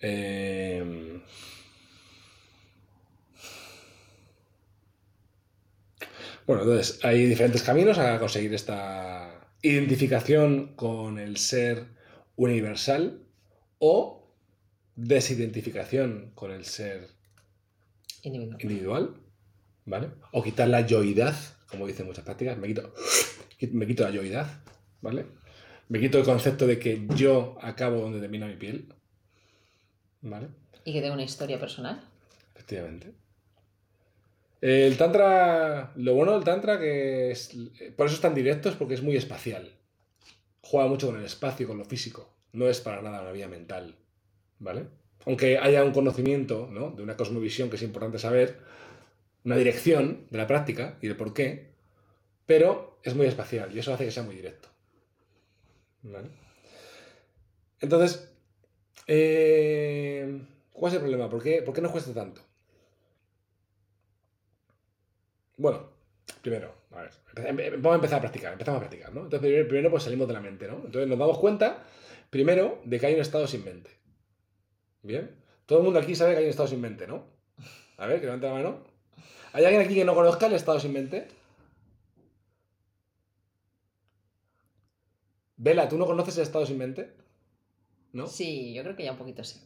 Em, 0.00 1.22
bueno, 6.48 6.62
entonces 6.62 6.98
hay 7.04 7.26
diferentes 7.26 7.62
caminos 7.62 7.98
a 7.98 8.18
conseguir 8.18 8.54
esta 8.54 9.52
identificación 9.60 10.74
con 10.74 11.18
el 11.18 11.36
ser 11.36 11.88
universal 12.36 13.20
o 13.78 14.34
desidentificación 14.96 16.32
con 16.34 16.50
el 16.50 16.64
ser 16.64 17.10
individual, 18.22 19.14
¿vale? 19.84 20.08
O 20.32 20.42
quitar 20.42 20.68
la 20.68 20.86
yoidad, 20.86 21.36
como 21.68 21.86
dicen 21.86 22.06
muchas 22.06 22.24
prácticas, 22.24 22.56
me 22.56 22.68
quito, 22.68 22.94
me 23.72 23.86
quito 23.86 24.04
la 24.04 24.10
yoidad, 24.10 24.62
¿vale? 25.02 25.26
Me 25.88 26.00
quito 26.00 26.18
el 26.18 26.24
concepto 26.24 26.66
de 26.66 26.78
que 26.78 27.06
yo 27.14 27.58
acabo 27.60 28.00
donde 28.00 28.20
termina 28.20 28.46
mi 28.46 28.56
piel, 28.56 28.88
¿Vale? 30.22 30.48
Y 30.84 30.94
que 30.94 31.00
tenga 31.00 31.14
una 31.14 31.22
historia 31.22 31.60
personal. 31.60 32.02
Efectivamente. 32.54 33.12
El 34.60 34.96
Tantra, 34.96 35.92
lo 35.96 36.14
bueno 36.14 36.32
del 36.32 36.44
Tantra 36.44 36.78
que 36.78 37.30
es, 37.30 37.56
por 37.96 38.06
eso 38.06 38.16
es 38.16 38.20
tan 38.20 38.34
directo, 38.34 38.68
es 38.68 38.74
porque 38.74 38.94
es 38.94 39.02
muy 39.02 39.16
espacial. 39.16 39.72
Juega 40.62 40.88
mucho 40.88 41.08
con 41.08 41.18
el 41.18 41.24
espacio, 41.24 41.68
con 41.68 41.78
lo 41.78 41.84
físico. 41.84 42.34
No 42.52 42.68
es 42.68 42.80
para 42.80 43.02
nada 43.02 43.22
una 43.22 43.32
vía 43.32 43.48
mental, 43.48 43.94
¿vale? 44.58 44.86
aunque 45.28 45.58
haya 45.58 45.84
un 45.84 45.92
conocimiento 45.92 46.68
¿no? 46.72 46.90
de 46.90 47.02
una 47.02 47.16
cosmovisión 47.16 47.68
que 47.68 47.76
es 47.76 47.82
importante 47.82 48.18
saber, 48.18 48.60
una 49.44 49.56
dirección 49.56 50.26
de 50.30 50.38
la 50.38 50.46
práctica 50.46 50.96
y 51.02 51.08
de 51.08 51.14
por 51.14 51.34
qué, 51.34 51.72
pero 52.46 52.98
es 53.02 53.14
muy 53.14 53.26
espacial 53.26 53.74
y 53.74 53.78
eso 53.78 53.92
hace 53.92 54.06
que 54.06 54.10
sea 54.10 54.22
muy 54.22 54.34
directo. 54.34 54.68
¿Vale? 56.02 56.28
Entonces, 57.80 58.32
eh, 59.06 60.40
¿cuál 60.72 60.92
es 60.92 60.94
el 60.94 61.00
problema? 61.00 61.28
¿Por 61.28 61.42
qué, 61.42 61.60
¿Por 61.60 61.74
qué 61.74 61.82
cuesta 61.82 62.14
tanto? 62.14 62.40
Bueno, 65.58 65.90
primero, 66.40 66.72
a 66.92 67.02
ver, 67.02 67.72
vamos 67.78 67.92
a 67.92 67.94
empezar 67.96 68.18
a 68.18 68.20
practicar, 68.20 68.52
empezamos 68.52 68.78
a 68.78 68.80
practicar, 68.80 69.12
¿no? 69.12 69.22
Entonces, 69.22 69.40
primero, 69.40 69.68
primero, 69.68 69.90
pues 69.90 70.04
salimos 70.04 70.28
de 70.28 70.34
la 70.34 70.40
mente, 70.40 70.68
¿no? 70.68 70.76
Entonces 70.76 71.08
nos 71.08 71.18
damos 71.18 71.38
cuenta, 71.38 71.84
primero, 72.30 72.80
de 72.84 73.00
que 73.00 73.06
hay 73.06 73.14
un 73.14 73.20
estado 73.20 73.46
sin 73.48 73.64
mente. 73.64 73.90
¿Bien? 75.02 75.36
Todo 75.66 75.80
el 75.80 75.84
mundo 75.84 75.98
aquí 75.98 76.14
sabe 76.14 76.32
que 76.32 76.38
hay 76.38 76.44
un 76.44 76.50
estado 76.50 76.68
sin 76.68 76.80
mente, 76.80 77.08
¿no? 77.08 77.24
A 77.96 78.06
ver, 78.06 78.20
que 78.20 78.26
levante 78.26 78.46
la 78.46 78.52
mano. 78.52 78.84
¿Hay 79.52 79.64
alguien 79.64 79.82
aquí 79.82 79.96
que 79.96 80.04
no 80.04 80.14
conozca 80.14 80.46
el 80.46 80.52
estado 80.52 80.78
sin 80.78 80.92
mente? 80.92 81.26
Vela, 85.56 85.88
¿tú 85.88 85.98
no 85.98 86.06
conoces 86.06 86.36
el 86.36 86.44
estado 86.44 86.66
sin 86.66 86.78
mente? 86.78 87.12
¿No? 88.12 88.28
Sí, 88.28 88.72
yo 88.74 88.84
creo 88.84 88.94
que 88.94 89.02
ya 89.02 89.12
un 89.12 89.18
poquito 89.18 89.42
sí. 89.42 89.60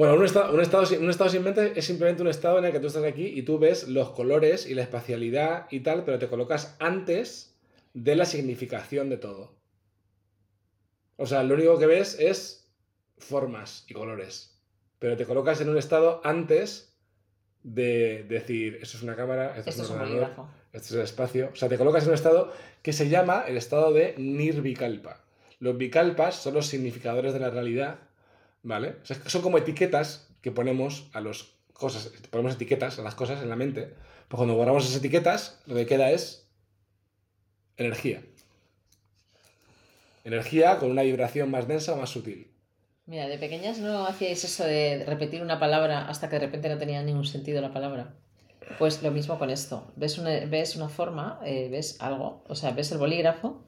Bueno, 0.00 0.14
un 0.14 0.24
estado, 0.24 0.54
un, 0.54 0.62
estado, 0.62 0.86
un 0.98 1.10
estado 1.10 1.28
sin 1.28 1.44
mente 1.44 1.78
es 1.78 1.84
simplemente 1.84 2.22
un 2.22 2.28
estado 2.28 2.58
en 2.58 2.64
el 2.64 2.72
que 2.72 2.80
tú 2.80 2.86
estás 2.86 3.04
aquí 3.04 3.26
y 3.26 3.42
tú 3.42 3.58
ves 3.58 3.86
los 3.86 4.12
colores 4.12 4.64
y 4.64 4.72
la 4.72 4.80
espacialidad 4.80 5.66
y 5.70 5.80
tal, 5.80 6.04
pero 6.04 6.18
te 6.18 6.26
colocas 6.26 6.74
antes 6.78 7.54
de 7.92 8.16
la 8.16 8.24
significación 8.24 9.10
de 9.10 9.18
todo. 9.18 9.52
O 11.18 11.26
sea, 11.26 11.42
lo 11.42 11.52
único 11.52 11.78
que 11.78 11.84
ves 11.84 12.18
es 12.18 12.72
formas 13.18 13.84
y 13.88 13.92
colores, 13.92 14.58
pero 14.98 15.18
te 15.18 15.26
colocas 15.26 15.60
en 15.60 15.68
un 15.68 15.76
estado 15.76 16.22
antes 16.24 16.96
de 17.62 18.24
decir, 18.26 18.78
esto 18.80 18.96
es 18.96 19.02
una 19.02 19.16
cámara, 19.16 19.54
esto, 19.54 19.68
Esto 19.68 19.82
es 19.82 19.90
un 19.90 20.00
ordenador, 20.00 20.30
este 20.72 20.86
es 20.86 20.92
el 20.92 21.00
espacio. 21.02 21.50
O 21.52 21.56
sea, 21.56 21.68
te 21.68 21.76
colocas 21.76 22.04
en 22.04 22.08
un 22.08 22.14
estado 22.14 22.54
que 22.80 22.94
se 22.94 23.10
llama 23.10 23.44
el 23.46 23.58
estado 23.58 23.92
de 23.92 24.14
nirvikalpa. 24.16 25.20
Los 25.58 25.76
vikalpas 25.76 26.36
son 26.36 26.54
los 26.54 26.68
significadores 26.68 27.34
de 27.34 27.40
la 27.40 27.50
realidad, 27.50 27.98
¿vale? 28.62 28.96
Son 29.04 29.42
como 29.42 29.58
etiquetas 29.58 30.28
que 30.42 30.52
ponemos 30.52 31.10
a 31.12 31.20
las 31.20 31.48
cosas, 31.72 32.12
ponemos 32.30 32.54
etiquetas 32.54 32.98
a 32.98 33.02
las 33.02 33.14
cosas 33.14 33.42
en 33.42 33.48
la 33.48 33.56
mente. 33.56 33.94
Pues 34.28 34.38
cuando 34.38 34.54
borramos 34.54 34.84
esas 34.84 34.98
etiquetas, 34.98 35.60
lo 35.66 35.74
que 35.74 35.86
queda 35.86 36.10
es 36.10 36.46
energía. 37.76 38.22
Energía 40.24 40.78
con 40.78 40.90
una 40.90 41.02
vibración 41.02 41.50
más 41.50 41.66
densa 41.66 41.94
o 41.94 41.96
más 41.96 42.10
sutil. 42.10 42.50
Mira, 43.06 43.26
de 43.26 43.38
pequeñas 43.38 43.78
no 43.78 44.06
hacíais 44.06 44.44
eso 44.44 44.64
de 44.64 45.04
repetir 45.04 45.42
una 45.42 45.58
palabra 45.58 46.06
hasta 46.06 46.28
que 46.28 46.36
de 46.36 46.46
repente 46.46 46.68
no 46.68 46.78
tenía 46.78 47.02
ningún 47.02 47.26
sentido 47.26 47.60
la 47.60 47.72
palabra. 47.72 48.14
Pues 48.78 49.02
lo 49.02 49.10
mismo 49.10 49.38
con 49.38 49.50
esto. 49.50 49.92
Ves 49.96 50.18
una, 50.18 50.30
ves 50.46 50.76
una 50.76 50.88
forma, 50.88 51.40
eh, 51.44 51.68
ves 51.70 52.00
algo, 52.00 52.44
o 52.46 52.54
sea, 52.54 52.70
ves 52.70 52.92
el 52.92 52.98
bolígrafo 52.98 53.64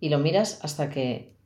y 0.00 0.08
lo 0.08 0.18
miras 0.18 0.58
hasta 0.62 0.90
que 0.90 1.36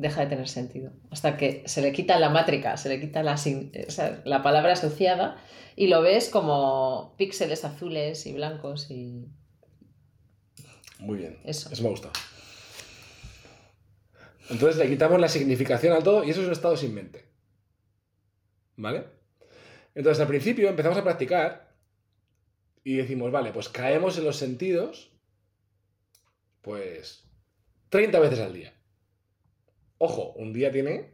deja 0.00 0.22
de 0.22 0.26
tener 0.28 0.48
sentido. 0.48 0.92
Hasta 1.10 1.36
que 1.36 1.62
se 1.66 1.82
le 1.82 1.92
quita 1.92 2.18
la 2.18 2.30
mátrica, 2.30 2.76
se 2.76 2.88
le 2.88 3.00
quita 3.00 3.22
la, 3.22 3.34
o 3.34 3.90
sea, 3.90 4.22
la 4.24 4.42
palabra 4.42 4.72
asociada 4.72 5.36
y 5.76 5.88
lo 5.88 6.02
ves 6.02 6.28
como 6.28 7.14
píxeles 7.16 7.64
azules 7.64 8.26
y 8.26 8.32
blancos 8.32 8.90
y 8.90 9.26
Muy 10.98 11.18
bien. 11.18 11.38
Eso. 11.44 11.70
Eso 11.70 11.82
me 11.82 11.88
ha 11.88 11.92
gustado. 11.92 12.12
Entonces 14.48 14.78
le 14.78 14.88
quitamos 14.88 15.20
la 15.20 15.28
significación 15.28 15.92
al 15.92 16.02
todo 16.02 16.24
y 16.24 16.30
eso 16.30 16.40
es 16.40 16.46
un 16.46 16.52
estado 16.52 16.76
sin 16.76 16.94
mente. 16.94 17.30
¿Vale? 18.76 19.04
Entonces 19.94 20.20
al 20.20 20.28
principio 20.28 20.68
empezamos 20.68 20.98
a 20.98 21.04
practicar 21.04 21.74
y 22.82 22.96
decimos, 22.96 23.30
vale, 23.30 23.52
pues 23.52 23.68
caemos 23.68 24.16
en 24.16 24.24
los 24.24 24.36
sentidos, 24.36 25.12
pues 26.62 27.28
30 27.90 28.18
veces 28.18 28.40
al 28.40 28.54
día. 28.54 28.79
Ojo, 30.02 30.32
un 30.36 30.52
día 30.54 30.72
tiene, 30.72 31.10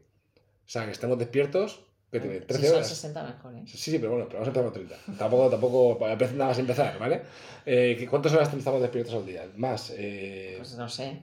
o 0.64 0.68
sea, 0.68 0.84
que 0.84 0.92
estemos 0.92 1.18
despiertos, 1.18 1.80
que 2.12 2.20
tiene 2.20 2.40
13 2.40 2.62
si 2.62 2.66
son 2.68 2.76
horas. 2.76 2.88
60 2.88 3.22
mejor, 3.24 3.54
¿eh? 3.56 3.62
Sí, 3.66 3.76
sí, 3.90 3.98
pero 3.98 4.12
bueno, 4.12 4.26
pero 4.28 4.38
vamos 4.40 4.46
a 4.46 4.60
empezar 4.60 4.64
con 4.64 4.72
30. 5.04 5.18
Tampoco, 5.18 5.50
tampoco, 5.50 5.98
nada 6.06 6.46
más 6.46 6.58
empezar, 6.60 6.96
¿vale? 7.00 7.22
Eh, 7.66 7.96
¿qué- 7.98 8.06
¿Cuántas 8.06 8.32
horas 8.32 8.54
estamos 8.54 8.80
despiertos 8.80 9.12
al 9.14 9.26
día? 9.26 9.44
Más, 9.56 9.92
eh, 9.96 10.54
Pues 10.58 10.76
no 10.76 10.88
sé. 10.88 11.18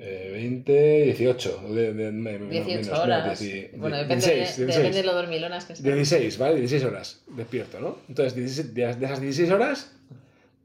eh, 0.00 0.30
20, 0.32 1.02
18. 1.04 1.62
De, 1.72 1.92
de- 1.94 2.10
me- 2.10 2.38
18 2.38 2.66
menos, 2.66 2.86
menos, 2.86 2.98
horas. 2.98 3.40
dieci- 3.40 3.70
bueno, 3.76 3.96
depende, 3.98 4.26
16, 4.26 4.56
de, 4.56 4.64
16. 4.66 4.76
depende 4.76 4.96
de 4.96 5.04
lo 5.04 5.14
dormilonas 5.14 5.64
que 5.66 5.76
sean. 5.76 5.84
16, 5.94 6.38
¿vale? 6.38 6.56
16 6.56 6.84
horas 6.84 7.22
despierto, 7.28 7.78
¿no? 7.78 7.98
Entonces, 8.08 8.34
16 8.34 8.74
de 8.74 8.96
de 8.96 9.06
esas 9.06 9.20
16 9.20 9.50
horas, 9.52 9.92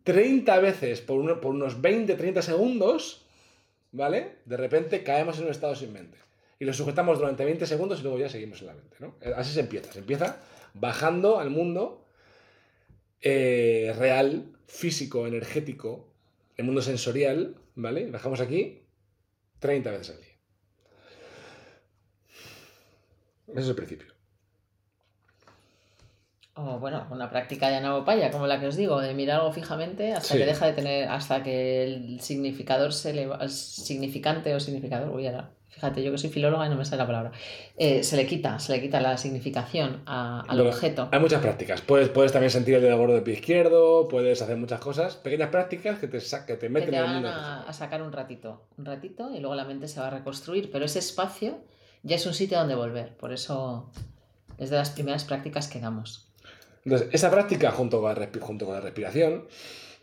30 0.04 0.60
veces 0.60 1.02
por, 1.02 1.20
uno- 1.20 1.40
por 1.40 1.52
unos 1.54 1.80
20, 1.82 2.16
30 2.16 2.42
segundos, 2.42 3.25
¿vale? 3.96 4.40
De 4.46 4.58
repente 4.58 5.04
caemos 5.04 5.38
en 5.40 5.46
un 5.46 5.52
estado 5.52 5.76
sin 5.76 5.94
mente. 5.94 6.18
Y 6.60 6.66
lo 6.66 6.74
sujetamos 6.74 7.18
durante 7.20 7.44
20 7.44 7.66
segundos 7.66 8.00
y 8.00 8.04
luego 8.04 8.20
ya 8.20 8.30
seguimos 8.30 8.62
en 8.62 8.68
la 8.68 8.74
mente, 8.74 8.98
¿no? 9.00 9.16
Eh, 9.22 9.34
Así 9.36 9.54
se 9.54 9.62
empieza. 9.62 9.92
Se 9.92 10.00
empieza 10.00 10.38
bajando 10.74 11.40
al 11.40 11.50
mundo 11.50 12.06
eh, 13.22 13.94
real, 13.98 14.54
físico, 14.68 15.28
energético, 15.28 16.08
el 16.58 16.66
mundo 16.66 16.82
sensorial, 16.82 17.56
¿vale? 17.76 18.10
Bajamos 18.10 18.40
aquí 18.40 18.84
30 19.60 19.92
veces 19.92 20.10
al 20.12 20.22
día. 20.22 20.36
Ese 23.48 23.62
es 23.62 23.68
el 23.68 23.76
principio. 23.76 24.15
O 26.58 26.80
bueno, 26.80 27.06
una 27.12 27.30
práctica 27.30 27.70
de 27.70 27.76
anabopaya, 27.76 28.32
como 28.32 28.48
la 28.48 28.60
que 28.62 28.68
os 28.68 28.78
digo, 28.78 29.02
de 29.02 29.14
mirar 29.14 29.40
algo 29.42 29.52
fijamente 29.52 30.14
hasta 30.14 30.34
Sí. 30.36 30.38
que 30.40 30.46
deja 30.46 30.66
de 30.66 30.72
tener, 30.74 31.10
hasta 31.10 31.44
que 31.44 31.84
el 31.84 32.22
significador 32.22 32.94
se 32.94 33.14
le 33.14 33.28
va- 33.28 33.40
el 33.42 33.50
significante 33.50 34.56
o 34.56 34.60
significador, 34.62 35.10
uy, 35.14 35.28
ahora, 35.28 35.50
fíjate, 35.68 36.02
yo 36.02 36.14
que 36.14 36.18
soy 36.18 36.30
filóloga 36.30 36.66
y 36.66 36.70
no 36.70 36.78
me 36.78 36.86
sale 36.86 37.00
la 37.00 37.08
palabra, 37.08 37.32
eh, 37.76 38.04
se 38.06 38.16
le 38.16 38.26
quita, 38.26 38.58
se 38.60 38.72
le 38.72 38.82
quita 38.82 39.02
la 39.02 39.18
significación 39.18 40.02
a- 40.06 40.46
al 40.48 40.56
Bueno, 40.60 40.70
objeto. 40.72 41.10
Hay 41.12 41.20
muchas 41.20 41.42
prácticas. 41.42 41.82
Puedes, 41.82 42.08
puedes 42.08 42.32
también 42.32 42.50
sentir 42.52 42.76
el 42.76 42.82
dedo 42.82 42.98
gordo 42.98 43.16
del 43.16 43.24
pie 43.24 43.34
izquierdo, 43.34 44.08
puedes 44.08 44.42
hacer 44.42 44.56
muchas 44.56 44.80
cosas. 44.80 45.18
Pequeñas 45.18 45.50
prácticas 45.50 46.00
que 46.00 46.08
te, 46.08 46.20
que 46.20 46.54
te 46.54 46.58
Que 46.58 46.70
meten 46.70 46.92
te 46.92 46.96
en 46.96 47.04
el 47.18 47.26
a, 47.26 47.64
a 47.64 47.74
sacar 47.74 48.02
un 48.02 48.14
ratito, 48.14 48.62
un 48.78 48.86
ratito 48.86 49.30
y 49.36 49.40
luego 49.40 49.56
la 49.56 49.66
mente 49.66 49.90
se 49.90 50.00
va 50.00 50.08
a 50.08 50.12
reconstruir, 50.12 50.72
pero 50.72 50.86
ese 50.86 51.00
espacio 51.00 51.58
ya 52.04 52.16
es 52.16 52.26
un 52.26 52.34
sitio 52.34 52.58
donde 52.60 52.76
volver, 52.76 53.18
por 53.18 53.34
eso 53.34 53.90
es 54.58 54.70
de 54.70 54.78
las 54.78 54.92
primeras 54.92 55.26
prácticas 55.26 55.68
que 55.68 55.82
damos. 55.82 56.25
Entonces, 56.86 57.10
esa 57.12 57.32
práctica 57.32 57.72
junto 57.72 58.00
con, 58.02 58.18
la 58.20 58.30
junto 58.42 58.66
con 58.66 58.76
la 58.76 58.82
respiración, 58.82 59.48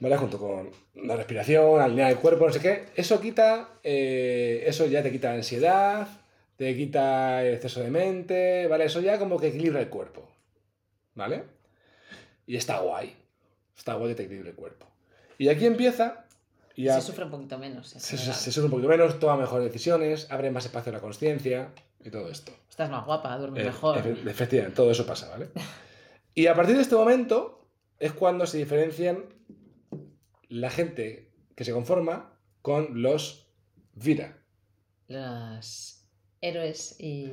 ¿vale? 0.00 0.16
Junto 0.16 0.38
con 0.38 0.70
la 0.94 1.14
respiración, 1.16 1.80
alinear 1.80 2.10
el 2.10 2.16
cuerpo, 2.18 2.46
no 2.46 2.52
sé 2.52 2.60
qué, 2.60 2.86
eso 2.96 3.20
quita, 3.20 3.68
eh, 3.84 4.64
eso 4.66 4.86
ya 4.86 5.02
te 5.02 5.12
quita 5.12 5.28
la 5.30 5.36
ansiedad, 5.36 6.08
te 6.56 6.76
quita 6.76 7.42
el 7.44 7.54
exceso 7.54 7.80
de 7.80 7.90
mente, 7.90 8.66
¿vale? 8.66 8.84
Eso 8.86 9.00
ya 9.00 9.18
como 9.18 9.38
que 9.38 9.48
equilibra 9.48 9.80
el 9.80 9.88
cuerpo, 9.88 10.28
¿vale? 11.14 11.44
Y 12.46 12.56
está 12.56 12.78
guay. 12.80 13.14
Está 13.76 13.94
guay 13.94 14.10
que 14.10 14.14
te 14.16 14.22
equilibre 14.24 14.50
el 14.50 14.56
cuerpo. 14.56 14.86
Y 15.38 15.48
aquí 15.48 15.66
empieza... 15.66 16.24
y 16.74 16.84
ya- 16.84 17.00
Se 17.00 17.06
sufre 17.06 17.24
un 17.24 17.30
poquito 17.30 17.58
menos. 17.58 17.94
en 17.94 18.00
se, 18.00 18.16
se, 18.18 18.32
se 18.32 18.52
sube 18.52 18.64
un 18.64 18.70
poquito 18.72 18.88
menos, 18.88 19.18
toma 19.20 19.36
mejores 19.36 19.64
decisiones, 19.66 20.26
abre 20.30 20.50
más 20.50 20.64
espacio 20.64 20.90
a 20.90 20.94
la 20.96 21.00
conciencia 21.00 21.68
y 22.04 22.10
todo 22.10 22.28
esto. 22.28 22.52
Estás 22.68 22.90
más 22.90 23.04
guapa, 23.06 23.36
duermes 23.38 23.62
Eh, 23.62 23.66
mejor. 23.66 23.98
efe- 23.98 24.28
efectivamente, 24.28 24.74
todo 24.76 24.90
eso 24.90 25.06
pasa, 25.06 25.28
¿vale? 25.30 25.48
Y 26.34 26.46
a 26.46 26.54
partir 26.54 26.76
de 26.76 26.82
este 26.82 26.94
momento 26.94 27.68
es 27.98 28.12
cuando 28.12 28.46
se 28.46 28.58
diferencian 28.58 29.24
la 30.48 30.70
gente 30.70 31.30
que 31.54 31.64
se 31.64 31.72
conforma 31.72 32.38
con 32.62 33.02
los 33.02 33.48
Vira, 33.94 34.38
Las 35.08 36.08
héroes 36.40 36.96
y 36.98 37.30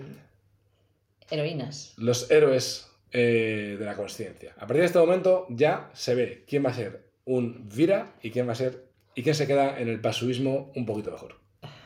heroínas. 1.30 1.94
los 1.98 2.30
héroes 2.30 2.92
eh, 3.12 3.78
de 3.80 3.86
la 3.86 3.96
conciencia. 3.96 4.54
A 4.58 4.62
partir 4.62 4.78
de 4.82 4.86
este 4.88 5.00
momento 5.00 5.48
ya 5.50 5.90
se 5.94 6.16
ve 6.16 6.44
quién 6.48 6.66
va 6.66 6.70
a 6.70 6.74
ser 6.74 7.12
un 7.26 7.70
Vira 7.70 8.14
y 8.22 8.32
quién 8.32 8.48
va 8.48 8.52
a 8.52 8.56
ser 8.56 8.90
y 9.16 9.24
quién 9.24 9.36
se 9.36 9.48
queda 9.48 9.80
en 9.80 9.88
el 9.88 10.02
pasuismo 10.02 10.72
un 10.76 10.86
poquito 10.86 11.12
mejor. 11.12 11.40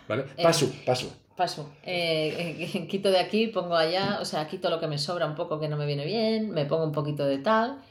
¿Vale? 0.07 0.23
Eh, 0.37 0.43
Pasu, 0.43 0.71
pasu. 0.85 1.11
Paso. 1.35 1.71
Eh, 1.83 2.67
eh, 2.75 2.87
quito 2.89 3.09
de 3.09 3.19
aquí, 3.19 3.47
pongo 3.47 3.75
allá, 3.75 4.19
o 4.21 4.25
sea, 4.25 4.47
quito 4.47 4.69
lo 4.69 4.79
que 4.79 4.87
me 4.87 4.97
sobra 4.97 5.25
un 5.25 5.35
poco 5.35 5.59
que 5.59 5.67
no 5.67 5.77
me 5.77 5.85
viene 5.85 6.05
bien, 6.05 6.51
me 6.51 6.65
pongo 6.65 6.83
un 6.83 6.91
poquito 6.91 7.25
de 7.25 7.39
tal, 7.39 7.81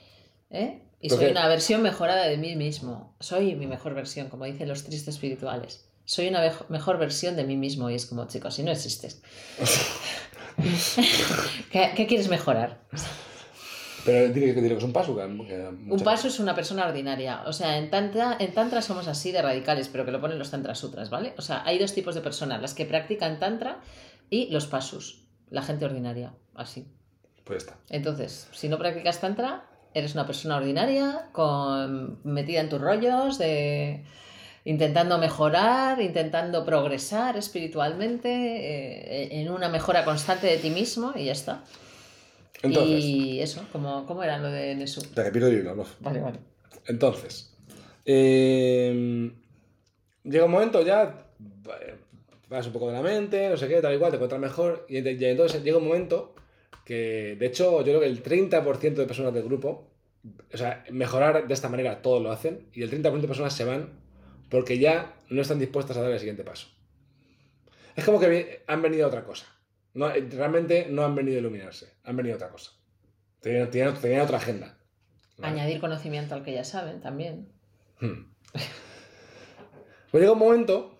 ¿eh? 0.50 0.80
Y 1.00 1.08
¿Por 1.08 1.18
soy 1.18 1.30
una 1.30 1.48
versión 1.48 1.82
mejorada 1.82 2.26
de 2.26 2.36
mí 2.36 2.54
mismo. 2.54 3.16
Soy 3.18 3.56
mi 3.56 3.66
mejor 3.66 3.94
versión, 3.94 4.28
como 4.28 4.44
dicen 4.44 4.68
los 4.68 4.84
tristes 4.84 5.16
espirituales. 5.16 5.84
Soy 6.04 6.28
una 6.28 6.40
mejor 6.68 6.98
versión 6.98 7.34
de 7.34 7.42
mí 7.42 7.56
mismo 7.56 7.90
y 7.90 7.96
es 7.96 8.06
como, 8.06 8.28
chicos, 8.28 8.54
si 8.54 8.62
no 8.62 8.70
existes. 8.70 9.20
¿Qué, 11.70 11.92
qué 11.96 12.06
quieres 12.06 12.28
mejorar? 12.28 12.80
Pero 14.04 14.32
dile, 14.32 14.52
dile 14.52 14.68
que 14.68 14.74
es 14.78 14.82
un 14.84 14.92
que- 14.92 15.46
que 15.48 15.68
Un 15.92 16.00
paso 16.00 16.28
es 16.28 16.40
una 16.40 16.54
persona 16.54 16.86
ordinaria. 16.86 17.42
O 17.46 17.52
sea, 17.52 17.78
en 17.78 17.88
tantra, 17.90 18.36
en 18.38 18.52
tantra 18.52 18.82
somos 18.82 19.06
así 19.08 19.30
de 19.32 19.42
radicales, 19.42 19.88
pero 19.88 20.04
que 20.04 20.10
lo 20.10 20.20
ponen 20.20 20.38
los 20.38 20.50
tantra 20.50 20.74
sutras, 20.74 21.08
¿vale? 21.10 21.34
O 21.38 21.42
sea, 21.42 21.62
hay 21.64 21.78
dos 21.78 21.92
tipos 21.94 22.14
de 22.14 22.20
personas, 22.20 22.60
las 22.60 22.74
que 22.74 22.84
practican 22.84 23.38
tantra 23.38 23.80
y 24.30 24.50
los 24.50 24.66
pasus. 24.66 25.20
la 25.50 25.60
gente 25.62 25.84
ordinaria, 25.84 26.32
así. 26.54 26.86
Pues 27.44 27.58
está. 27.64 27.76
Entonces, 27.90 28.48
si 28.52 28.70
no 28.70 28.78
practicas 28.78 29.20
tantra, 29.20 29.66
eres 29.92 30.14
una 30.14 30.26
persona 30.26 30.56
ordinaria, 30.56 31.28
con, 31.32 32.18
metida 32.24 32.60
en 32.62 32.70
tus 32.70 32.80
rollos, 32.80 33.36
de, 33.36 34.02
intentando 34.64 35.18
mejorar, 35.18 36.00
intentando 36.00 36.64
progresar 36.64 37.36
espiritualmente, 37.36 38.28
eh, 38.30 39.40
en 39.42 39.50
una 39.50 39.68
mejora 39.68 40.04
constante 40.06 40.46
de 40.46 40.56
ti 40.56 40.70
mismo 40.70 41.12
y 41.14 41.26
ya 41.26 41.32
está. 41.32 41.64
Entonces, 42.62 43.04
y 43.04 43.40
eso, 43.40 43.66
¿cómo, 43.72 44.06
cómo 44.06 44.22
era 44.22 44.38
lo 44.38 44.50
de 44.50 44.74
Nesu? 44.74 45.02
te 45.02 45.22
repito 45.22 45.48
el 45.48 45.58
hilo, 45.58 45.74
¿no? 45.74 45.84
Vale, 46.00 46.20
vale. 46.20 46.38
Entonces, 46.86 47.54
eh, 48.04 49.30
llega 50.24 50.44
un 50.44 50.50
momento 50.50 50.82
ya, 50.82 51.26
eh, 51.80 51.94
vas 52.48 52.66
un 52.66 52.72
poco 52.72 52.88
de 52.88 52.94
la 52.94 53.02
mente, 53.02 53.48
no 53.48 53.56
sé 53.56 53.68
qué, 53.68 53.80
tal 53.80 53.94
y 53.94 53.98
cual, 53.98 54.10
te 54.10 54.16
encuentras 54.16 54.40
mejor, 54.40 54.86
y, 54.88 54.98
y 54.98 55.24
entonces 55.24 55.62
llega 55.62 55.78
un 55.78 55.86
momento 55.86 56.34
que, 56.84 57.36
de 57.38 57.46
hecho, 57.46 57.78
yo 57.78 57.84
creo 57.84 58.00
que 58.00 58.06
el 58.06 58.22
30% 58.22 58.94
de 58.94 59.06
personas 59.06 59.34
del 59.34 59.44
grupo, 59.44 59.88
o 60.52 60.56
sea, 60.56 60.84
mejorar 60.90 61.46
de 61.46 61.54
esta 61.54 61.68
manera 61.68 62.00
todos 62.02 62.22
lo 62.22 62.30
hacen, 62.30 62.68
y 62.72 62.82
el 62.82 62.90
30% 62.90 63.20
de 63.20 63.28
personas 63.28 63.54
se 63.54 63.64
van 63.64 64.00
porque 64.48 64.78
ya 64.78 65.14
no 65.30 65.40
están 65.40 65.58
dispuestas 65.58 65.96
a 65.96 66.02
dar 66.02 66.12
el 66.12 66.18
siguiente 66.18 66.44
paso. 66.44 66.68
Es 67.96 68.04
como 68.04 68.20
que 68.20 68.62
han 68.66 68.82
venido 68.82 69.06
a 69.06 69.08
otra 69.08 69.24
cosa. 69.24 69.46
No, 69.94 70.10
eh, 70.10 70.26
realmente 70.30 70.86
no 70.88 71.04
han 71.04 71.14
venido 71.14 71.36
a 71.36 71.40
iluminarse, 71.40 71.92
han 72.04 72.16
venido 72.16 72.34
a 72.34 72.36
otra 72.36 72.48
cosa. 72.50 72.72
Tenían, 73.40 73.70
tenían- 73.70 74.00
tenían 74.00 74.20
otra 74.22 74.38
agenda. 74.38 74.78
¿vale? 75.38 75.52
Añadir 75.54 75.80
conocimiento 75.80 76.34
al 76.34 76.42
que 76.44 76.52
ya 76.54 76.64
saben 76.64 77.00
también. 77.00 77.48
Hmm. 78.00 78.32
Pues 80.10 80.20
llega 80.20 80.32
un 80.32 80.38
momento 80.38 80.98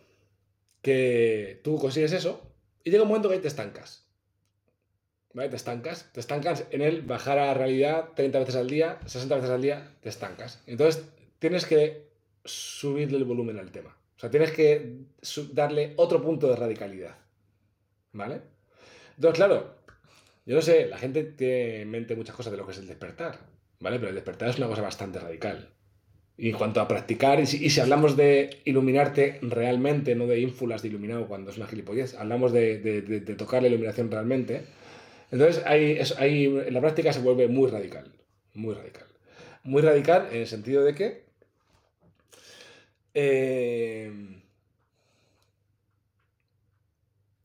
que 0.80 1.60
tú 1.62 1.78
consigues 1.78 2.12
eso 2.12 2.50
y 2.82 2.90
llega 2.90 3.02
un 3.02 3.08
momento 3.08 3.28
que 3.28 3.36
ahí 3.36 3.40
te 3.40 3.48
estancas. 3.48 4.06
¿Vale? 5.34 5.48
Te 5.48 5.56
estancas. 5.56 6.10
Te 6.12 6.20
estancas 6.20 6.64
en 6.70 6.82
el 6.82 7.02
bajar 7.02 7.38
a 7.38 7.46
la 7.46 7.54
realidad 7.54 8.10
30 8.14 8.38
veces 8.40 8.56
al 8.56 8.68
día, 8.68 8.98
60 9.06 9.34
veces 9.36 9.50
al 9.50 9.62
día, 9.62 9.94
te 10.00 10.08
estancas. 10.08 10.62
Entonces 10.66 11.04
tienes 11.38 11.64
que 11.66 12.08
subirle 12.44 13.18
el 13.18 13.24
volumen 13.24 13.58
al 13.58 13.70
tema. 13.70 13.96
O 14.16 14.20
sea, 14.20 14.30
tienes 14.30 14.52
que 14.52 14.98
darle 15.52 15.94
otro 15.96 16.20
punto 16.22 16.48
de 16.48 16.56
radicalidad. 16.56 17.16
¿Vale? 18.12 18.42
Entonces, 19.16 19.36
claro, 19.36 19.74
yo 20.46 20.56
no 20.56 20.62
sé, 20.62 20.86
la 20.86 20.98
gente 20.98 21.24
tiene 21.24 21.82
en 21.82 21.90
mente 21.90 22.16
muchas 22.16 22.34
cosas 22.34 22.52
de 22.52 22.58
lo 22.58 22.66
que 22.66 22.72
es 22.72 22.78
el 22.78 22.86
despertar. 22.86 23.38
¿Vale? 23.80 23.98
Pero 23.98 24.10
el 24.10 24.14
despertar 24.14 24.48
es 24.48 24.58
una 24.58 24.68
cosa 24.68 24.82
bastante 24.82 25.18
radical. 25.18 25.70
Y 26.36 26.50
en 26.50 26.56
cuanto 26.56 26.80
a 26.80 26.88
practicar, 26.88 27.40
y 27.40 27.46
si, 27.46 27.80
hablamos 27.80 28.16
de 28.16 28.60
iluminarte 28.64 29.38
realmente, 29.42 30.14
no 30.14 30.26
de 30.26 30.40
ínfulas 30.40 30.82
de 30.82 30.88
iluminado 30.88 31.26
cuando 31.28 31.50
es 31.50 31.56
una 31.58 31.66
gilipollez, 31.66 32.14
hablamos 32.14 32.52
de, 32.52 33.34
tocar 33.38 33.62
la 33.62 33.68
iluminación 33.68 34.10
realmente, 34.10 34.64
entonces 35.30 35.62
ahí, 35.66 35.92
es- 35.92 36.18
ahí 36.18 36.48
la 36.70 36.80
práctica 36.80 37.12
se 37.12 37.20
vuelve 37.20 37.48
muy 37.48 37.70
radical, 37.70 38.12
muy 38.54 38.74
radical. 38.74 39.06
Muy 39.64 39.82
radical 39.82 40.28
en 40.32 40.38
el 40.42 40.46
sentido 40.46 40.84
de 40.84 40.94
que 40.94 41.24
eh, 43.14 44.10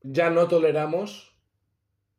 ya 0.02 0.30
no 0.30 0.48
toleramos 0.48 1.27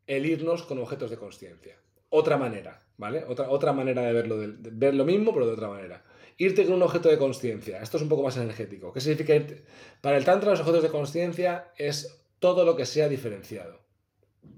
el 0.09 0.25
irnos 0.25 0.63
con 0.63 0.79
objetos 0.79 1.11
de 1.11 1.17
conciencia. 1.17 1.77
Otra 2.09 2.35
manera, 2.35 2.81
¿vale? 2.97 3.23
Otra, 3.27 3.51
otra 3.51 3.73
manera 3.73 4.01
de 4.01 4.11
verlo, 4.11 4.37
de, 4.39 4.55
ver 4.71 4.95
lo 4.95 5.05
mismo, 5.05 5.31
pero 5.31 5.45
de 5.45 5.53
otra 5.53 5.67
manera. 5.67 6.03
Irte 6.35 6.65
con 6.65 6.73
un 6.73 6.81
objeto 6.81 7.09
de 7.09 7.19
conciencia. 7.19 7.79
Esto 7.79 7.97
es 7.97 8.03
un 8.03 8.09
poco 8.09 8.23
más 8.23 8.35
energético. 8.35 8.91
¿Qué 8.91 9.01
significa 9.01 9.35
irte? 9.35 9.63
Para 10.01 10.17
el 10.17 10.25
Tantra, 10.25 10.49
los 10.49 10.61
objetos 10.61 10.81
de 10.81 10.89
conciencia 10.89 11.71
es 11.77 12.23
todo 12.39 12.65
lo 12.65 12.75
que 12.75 12.87
sea 12.87 13.07
diferenciado. 13.07 13.81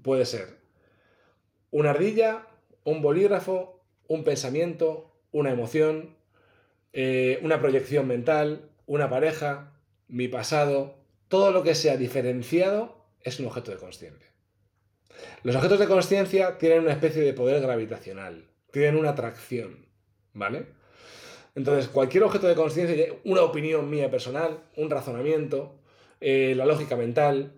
Puede 0.02 0.24
ser 0.24 0.56
una 1.70 1.90
ardilla, 1.90 2.46
un 2.84 3.02
bolígrafo, 3.02 3.84
un 4.08 4.24
pensamiento, 4.24 5.12
una 5.32 5.50
emoción, 5.50 6.16
eh, 6.94 7.40
una 7.42 7.60
proyección 7.60 8.06
mental, 8.06 8.70
una 8.86 9.10
pareja, 9.10 9.74
mi 10.08 10.28
pasado. 10.28 10.94
Todo 11.28 11.52
lo 11.52 11.62
que 11.62 11.74
sea 11.74 11.98
diferenciado 11.98 13.04
es 13.20 13.38
un 13.38 13.46
objeto 13.46 13.70
de 13.70 13.76
conciencia. 13.76 14.31
Los 15.42 15.56
objetos 15.56 15.78
de 15.78 15.86
conciencia 15.86 16.58
tienen 16.58 16.80
una 16.80 16.92
especie 16.92 17.22
de 17.22 17.32
poder 17.32 17.60
gravitacional, 17.60 18.44
tienen 18.70 18.96
una 18.96 19.10
atracción, 19.10 19.86
¿vale? 20.32 20.66
Entonces, 21.54 21.88
cualquier 21.88 22.24
objeto 22.24 22.46
de 22.46 22.54
conciencia, 22.54 23.06
una 23.24 23.42
opinión 23.42 23.90
mía 23.90 24.10
personal, 24.10 24.60
un 24.76 24.88
razonamiento, 24.88 25.74
eh, 26.20 26.54
la 26.56 26.64
lógica 26.64 26.96
mental, 26.96 27.52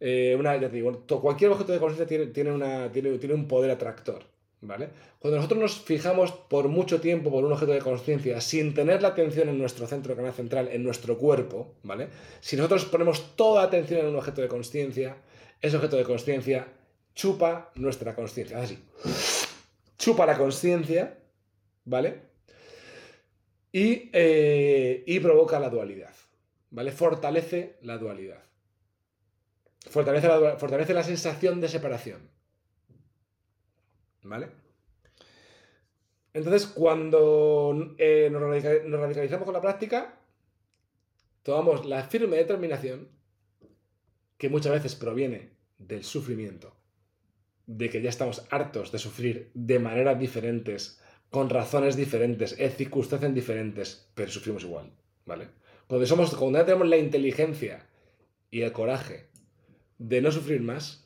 eh, 0.00 0.36
una, 0.38 0.56
ya 0.56 0.68
te 0.68 0.76
digo, 0.76 1.04
cualquier 1.20 1.50
objeto 1.50 1.72
de 1.72 1.78
conciencia 1.78 2.06
tiene, 2.06 2.26
tiene 2.26 3.34
un 3.34 3.48
poder 3.48 3.70
atractor, 3.70 4.24
¿vale? 4.60 4.90
Cuando 5.18 5.36
nosotros 5.36 5.60
nos 5.60 5.80
fijamos 5.80 6.32
por 6.32 6.68
mucho 6.68 7.00
tiempo 7.00 7.30
por 7.30 7.44
un 7.44 7.52
objeto 7.52 7.72
de 7.72 7.80
conciencia 7.80 8.40
sin 8.40 8.74
tener 8.74 9.02
la 9.02 9.08
atención 9.08 9.48
en 9.48 9.58
nuestro 9.58 9.86
centro 9.86 10.14
canal 10.14 10.32
central, 10.32 10.68
en 10.70 10.84
nuestro 10.84 11.16
cuerpo, 11.18 11.74
¿vale? 11.82 12.08
Si 12.40 12.56
nosotros 12.56 12.84
ponemos 12.84 13.34
toda 13.34 13.62
atención 13.62 14.00
en 14.00 14.06
un 14.08 14.16
objeto 14.16 14.40
de 14.40 14.48
conciencia, 14.48 15.16
ese 15.60 15.76
objeto 15.76 15.96
de 15.96 16.04
conciencia 16.04 16.68
chupa 17.18 17.72
nuestra 17.74 18.14
conciencia, 18.14 18.62
así. 18.62 18.78
Chupa 19.98 20.24
la 20.24 20.38
conciencia, 20.38 21.18
¿vale? 21.84 22.22
Y, 23.72 24.08
eh, 24.12 25.02
y 25.04 25.18
provoca 25.18 25.58
la 25.58 25.68
dualidad, 25.68 26.14
¿vale? 26.70 26.92
Fortalece 26.92 27.76
la 27.82 27.98
dualidad. 27.98 28.40
Fortalece 29.90 30.28
la, 30.28 30.56
fortalece 30.58 30.94
la 30.94 31.02
sensación 31.02 31.60
de 31.60 31.68
separación. 31.68 32.30
¿Vale? 34.22 34.50
Entonces, 36.32 36.66
cuando 36.66 37.96
eh, 37.98 38.28
nos 38.30 39.00
radicalizamos 39.00 39.44
con 39.44 39.54
la 39.54 39.60
práctica, 39.60 40.20
tomamos 41.42 41.84
la 41.84 42.04
firme 42.04 42.36
determinación, 42.36 43.08
que 44.36 44.48
muchas 44.48 44.72
veces 44.72 44.94
proviene 44.94 45.50
del 45.78 46.04
sufrimiento, 46.04 46.77
de 47.68 47.90
que 47.90 48.00
ya 48.00 48.08
estamos 48.08 48.46
hartos 48.50 48.90
de 48.92 48.98
sufrir 48.98 49.50
de 49.52 49.78
maneras 49.78 50.18
diferentes, 50.18 50.98
con 51.28 51.50
razones 51.50 51.96
diferentes, 51.96 52.58
en 52.58 52.70
circunstancias 52.72 53.34
diferentes, 53.34 54.08
pero 54.14 54.30
sufrimos 54.30 54.64
igual, 54.64 54.90
¿vale? 55.26 55.48
Cuando, 55.86 56.06
somos, 56.06 56.34
cuando 56.34 56.58
ya 56.58 56.64
tenemos 56.64 56.88
la 56.88 56.96
inteligencia 56.96 57.86
y 58.50 58.62
el 58.62 58.72
coraje 58.72 59.28
de 59.98 60.22
no 60.22 60.32
sufrir 60.32 60.62
más, 60.62 61.04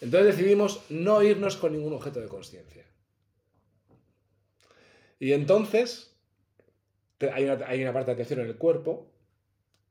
entonces 0.00 0.34
decidimos 0.34 0.82
no 0.88 1.22
irnos 1.22 1.58
con 1.58 1.72
ningún 1.72 1.92
objeto 1.92 2.20
de 2.20 2.28
conciencia. 2.28 2.86
Y 5.20 5.32
entonces 5.32 6.16
hay 7.20 7.44
una, 7.44 7.66
hay 7.66 7.82
una 7.82 7.92
parte 7.92 8.06
de 8.06 8.12
atención 8.14 8.40
en 8.40 8.46
el 8.46 8.56
cuerpo, 8.56 9.12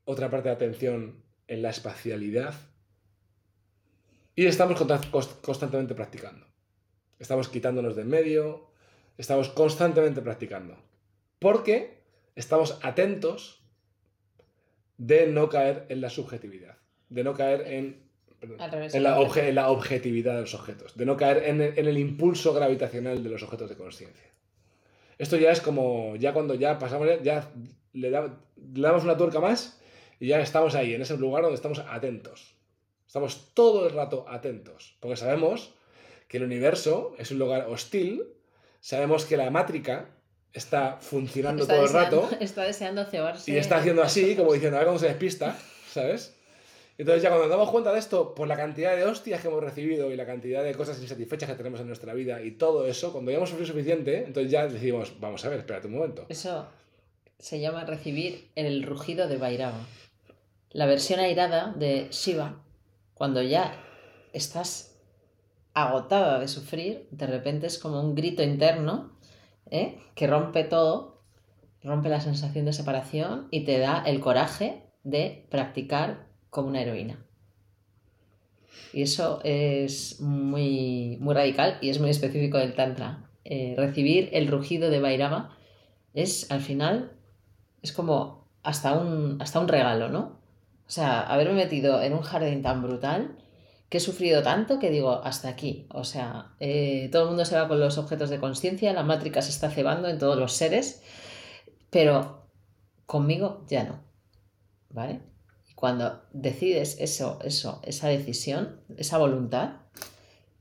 otra 0.06 0.32
parte 0.32 0.50
de 0.50 0.56
atención 0.56 1.22
en 1.48 1.62
la 1.62 1.70
espacialidad, 1.70 2.56
y 4.38 4.46
estamos 4.46 4.80
constantemente 5.42 5.94
practicando. 5.96 6.46
Estamos 7.20 7.50
quitándonos 7.50 7.96
de 7.96 8.04
en 8.04 8.08
medio, 8.10 8.70
estamos 9.18 9.50
constantemente 9.50 10.22
practicando. 10.22 10.78
Porque 11.40 12.04
estamos 12.36 12.80
atentos 12.84 13.64
de 14.98 15.28
no 15.28 15.50
caer 15.50 15.86
en 15.90 16.02
la 16.02 16.10
subjetividad, 16.10 16.78
de 17.10 17.24
no 17.24 17.34
caer 17.34 17.62
en, 17.68 18.04
perdón, 18.40 18.62
Al 18.62 18.72
revés, 18.72 18.94
en, 18.96 19.04
la, 19.04 19.16
al 19.16 19.26
obje- 19.26 19.48
en 19.50 19.56
la 19.56 19.70
objetividad 19.70 20.36
de 20.36 20.42
los 20.42 20.54
objetos, 20.54 20.96
de 20.96 21.06
no 21.06 21.18
caer 21.18 21.44
en 21.46 21.62
el, 21.62 21.78
en 21.80 21.88
el 21.88 21.98
impulso 21.98 22.54
gravitacional 22.54 23.24
de 23.24 23.30
los 23.30 23.42
objetos 23.44 23.70
de 23.70 23.76
conciencia. 23.76 24.30
Esto 25.18 25.38
ya 25.38 25.52
es 25.52 25.62
como, 25.62 26.16
ya 26.16 26.32
cuando 26.34 26.54
ya 26.54 26.78
pasamos, 26.78 27.08
ya 27.24 27.50
le, 27.94 28.10
da- 28.12 28.38
le 28.56 28.82
damos 28.88 29.04
una 29.04 29.18
tuerca 29.18 29.40
más 29.40 29.82
y 30.20 30.28
ya 30.28 30.40
estamos 30.42 30.76
ahí, 30.76 30.94
en 30.94 31.02
ese 31.02 31.18
lugar 31.18 31.42
donde 31.42 31.56
estamos 31.56 31.80
atentos. 31.80 32.56
Estamos 33.08 33.54
todo 33.54 33.88
el 33.88 33.94
rato 33.94 34.26
atentos, 34.28 34.98
porque 35.00 35.16
sabemos 35.18 35.74
que 36.28 36.38
el 36.38 36.44
universo 36.44 37.16
es 37.18 37.32
un 37.32 37.40
lugar 37.40 37.68
hostil, 37.70 38.24
sabemos 38.82 39.26
que 39.26 39.38
la 39.38 39.50
mátrica 39.50 40.10
está 40.54 40.98
funcionando 41.00 41.64
Está 41.64 41.76
todo 41.76 41.86
el 41.86 41.94
rato 41.94 42.30
Está 42.40 42.64
deseando 42.64 43.06
cebarse. 43.06 43.52
y 43.52 43.58
está 43.58 43.78
haciendo 43.78 44.04
así, 44.04 44.36
como 44.36 44.54
diciendo, 44.54 44.78
a 44.78 44.80
ver 44.82 44.88
cómo 44.88 45.00
se 45.00 45.08
despista, 45.08 45.58
¿sabes? 45.92 46.36
Entonces 46.98 47.22
ya 47.22 47.30
cuando 47.30 47.46
nos 47.48 47.52
damos 47.52 47.70
cuenta 47.70 47.94
de 47.94 48.00
esto, 48.00 48.34
por 48.34 48.48
la 48.48 48.58
cantidad 48.58 48.96
de 48.98 49.06
hostias 49.06 49.40
que 49.40 49.48
hemos 49.48 49.64
recibido 49.64 50.12
y 50.12 50.16
la 50.16 50.26
cantidad 50.26 50.64
de 50.64 50.74
cosas 50.74 51.00
insatisfechas 51.00 51.48
que 51.48 51.56
tenemos 51.56 51.80
en 51.80 51.88
nuestra 51.88 52.14
vida 52.16 52.42
y 52.42 52.52
todo 52.52 52.88
eso, 52.88 53.14
cuando 53.14 53.30
ya 53.32 53.38
hemos 53.38 53.50
sufrido 53.50 53.68
suficiente, 53.72 54.24
entonces 54.26 54.52
ya 54.52 54.68
decidimos, 54.68 55.20
vamos 55.20 55.46
a 55.46 55.50
ver, 55.50 55.60
espérate 55.60 55.88
un 55.88 55.94
momento. 55.94 56.26
Eso 56.28 56.68
se 57.38 57.60
llama 57.60 57.86
recibir 57.86 58.50
el 58.56 58.82
rugido 58.82 59.28
de 59.28 59.38
Vairava. 59.38 59.80
La 60.72 60.88
versión 60.88 61.20
airada 61.20 61.74
de 61.78 62.08
Shiva, 62.10 62.64
cuando 63.18 63.42
ya 63.42 63.74
estás 64.34 65.00
agotada 65.74 66.40
de 66.40 66.48
sufrir, 66.48 67.08
de 67.12 67.28
repente 67.28 67.68
es 67.68 67.78
como 67.78 68.02
un 68.02 68.16
grito 68.16 68.44
interno 68.44 69.12
¿eh? 69.70 70.00
que 70.16 70.28
rompe 70.28 70.64
todo, 70.64 71.22
rompe 71.84 72.10
la 72.10 72.22
sensación 72.22 72.66
de 72.66 72.74
separación 72.74 73.48
y 73.52 73.64
te 73.64 73.78
da 73.80 74.04
el 74.06 74.20
coraje 74.20 74.84
de 75.04 75.46
practicar 75.50 76.28
como 76.50 76.70
una 76.70 76.82
heroína. 76.82 77.24
Y 78.94 79.04
eso 79.04 79.42
es 79.44 80.20
muy, 80.22 81.18
muy 81.20 81.34
radical 81.34 81.78
y 81.82 81.90
es 81.90 82.00
muy 82.00 82.10
específico 82.10 82.58
del 82.58 82.74
Tantra. 82.74 83.30
Eh, 83.44 83.76
recibir 83.78 84.30
el 84.34 84.48
rugido 84.48 84.90
de 84.90 85.00
Vairava 85.00 85.58
es, 86.14 86.52
al 86.52 86.62
final, 86.62 87.12
es 87.82 87.92
como 87.92 88.48
hasta 88.64 88.94
un, 88.94 89.42
hasta 89.42 89.60
un 89.60 89.68
regalo, 89.68 90.10
¿no? 90.10 90.37
O 90.88 90.90
sea, 90.90 91.22
haberme 91.22 91.54
metido 91.54 92.02
en 92.02 92.14
un 92.14 92.22
jardín 92.22 92.62
tan 92.62 92.82
brutal 92.82 93.36
que 93.90 93.98
he 93.98 94.02
sufrido 94.02 94.44
tanto 94.44 94.80
que 94.80 94.90
digo, 94.90 95.22
hasta 95.24 95.50
aquí. 95.50 95.88
O 95.90 96.04
sea, 96.04 96.54
eh, 96.60 97.10
todo 97.12 97.24
el 97.24 97.28
mundo 97.30 97.46
se 97.46 97.56
va 97.56 97.68
con 97.68 97.80
los 97.80 97.98
objetos 97.98 98.30
de 98.30 98.40
conciencia, 98.40 98.94
la 98.94 99.04
mátrica 99.04 99.42
se 99.42 99.50
está 99.50 99.70
cebando 99.70 100.08
en 100.08 100.18
todos 100.18 100.38
los 100.38 100.54
seres, 100.54 101.02
pero 101.90 102.48
conmigo 103.06 103.66
ya 103.68 103.84
no. 103.84 104.00
¿Vale? 104.90 105.22
Y 105.70 105.74
cuando 105.74 106.22
decides 106.32 106.98
eso, 107.00 107.40
eso, 107.44 107.82
esa 107.84 108.08
decisión, 108.08 108.82
esa 108.98 109.18
voluntad, 109.18 109.82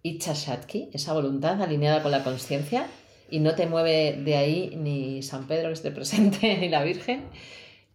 Icha 0.03 0.35
Shatki, 0.35 0.91
esa 0.93 1.13
voluntad 1.13 1.61
alineada 1.63 2.03
con 2.03 2.13
la 2.13 2.25
conciencia, 2.25 2.87
y 3.29 3.41
no 3.41 3.55
te 3.55 3.67
mueve 3.67 4.21
de 4.25 4.37
ahí 4.37 4.77
ni 4.77 5.23
San 5.23 5.47
Pedro 5.47 5.69
que 5.69 5.75
esté 5.75 5.91
presente, 5.91 6.57
ni 6.61 6.69
la 6.69 6.83
Virgen, 6.83 7.29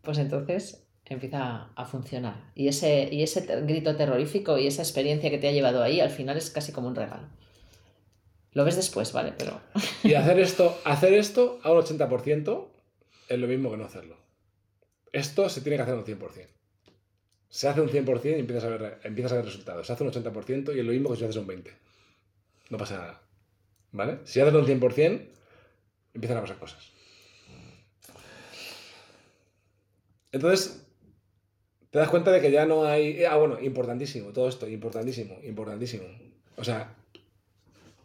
pues 0.02 0.18
entonces 0.18 0.81
empieza 1.14 1.70
a 1.76 1.86
funcionar. 1.86 2.52
Y 2.56 2.68
ese, 2.68 3.10
y 3.12 3.24
ese 3.24 3.46
grito 3.64 3.96
terrorífico 3.96 4.58
y 4.58 4.68
esa 4.68 4.82
experiencia 4.82 5.30
que 5.30 5.38
te 5.38 5.48
ha 5.48 5.52
llevado 5.52 5.84
ahí, 5.84 6.00
al 6.00 6.10
final 6.10 6.38
es 6.38 6.50
casi 6.50 6.72
como 6.72 6.88
un 6.88 6.96
regalo. 6.96 7.28
Lo 8.54 8.66
ves 8.66 8.76
después, 8.76 9.12
¿vale? 9.14 9.34
Pero... 9.38 9.62
Y 10.04 10.14
hacer 10.14 10.40
esto, 10.40 10.80
hacer 10.84 11.14
esto 11.14 11.60
a 11.64 11.72
un 11.72 11.80
80% 11.80 12.68
es 13.30 13.40
lo 13.40 13.48
mismo 13.48 13.72
que 13.72 13.78
no 13.78 13.86
hacerlo. 13.86 14.18
Esto 15.12 15.50
se 15.50 15.62
tiene 15.62 15.78
que 15.78 15.84
hacer 15.84 15.96
un 15.96 16.06
100%. 16.06 16.48
Se 17.50 17.68
hace 17.68 17.82
un 17.82 17.90
100% 17.90 18.38
y 18.38 18.40
empiezas 18.40 18.64
a, 18.64 18.70
ver, 18.70 19.00
empiezas 19.04 19.34
a 19.34 19.36
ver 19.36 19.46
resultados. 19.46 19.88
Se 19.88 19.94
hace 19.94 20.04
un 20.04 20.12
80% 20.12 20.76
y 20.76 20.80
es 20.80 20.86
lo 20.86 20.92
mismo 20.94 21.10
que 21.10 21.18
si 21.18 21.24
haces 21.26 21.36
un 21.36 21.48
20%. 21.48 21.72
No 22.70 22.78
pasa 22.78 22.98
nada. 22.98 23.22
¿Vale? 23.92 24.20
Si 24.24 24.40
haces 24.40 24.54
un 24.54 24.66
100%, 24.66 25.28
empiezan 26.14 26.38
a 26.38 26.42
pasar 26.42 26.58
cosas. 26.58 26.92
Entonces, 30.32 30.82
te 31.92 32.00
das 32.00 32.10
cuenta 32.10 32.32
de 32.32 32.40
que 32.40 32.52
ya 32.52 32.66
no 32.66 32.86
hay... 32.86 33.24
Ah, 33.26 33.36
bueno, 33.36 33.60
importantísimo, 33.62 34.32
todo 34.32 34.48
esto, 34.48 34.68
importantísimo, 34.68 35.38
importantísimo. 35.44 36.06
O 36.56 36.64
sea, 36.64 36.96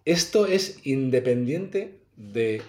esto 0.04 0.46
es 0.46 0.84
independiente 0.84 2.00
de 2.16 2.62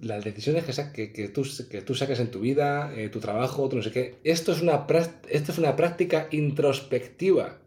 las 0.00 0.24
decisiones 0.24 0.64
que, 0.92 1.12
que, 1.12 1.28
tú, 1.28 1.46
que 1.70 1.82
tú 1.82 1.94
saques 1.94 2.18
en 2.18 2.30
tu 2.30 2.40
vida, 2.40 2.92
eh, 2.96 3.10
tu 3.10 3.20
trabajo, 3.20 3.68
tu 3.68 3.76
no 3.76 3.82
sé 3.82 3.92
qué. 3.92 4.14
Esto 4.24 4.52
es, 4.52 4.62
una, 4.62 4.86
esto 5.28 5.52
es 5.52 5.58
una 5.58 5.76
práctica 5.76 6.28
introspectiva 6.30 7.58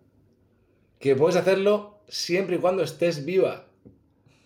que 1.00 1.16
puedes 1.16 1.36
hacerlo 1.36 2.00
siempre 2.08 2.56
y 2.56 2.60
cuando 2.60 2.82
estés 2.82 3.26
viva, 3.26 3.68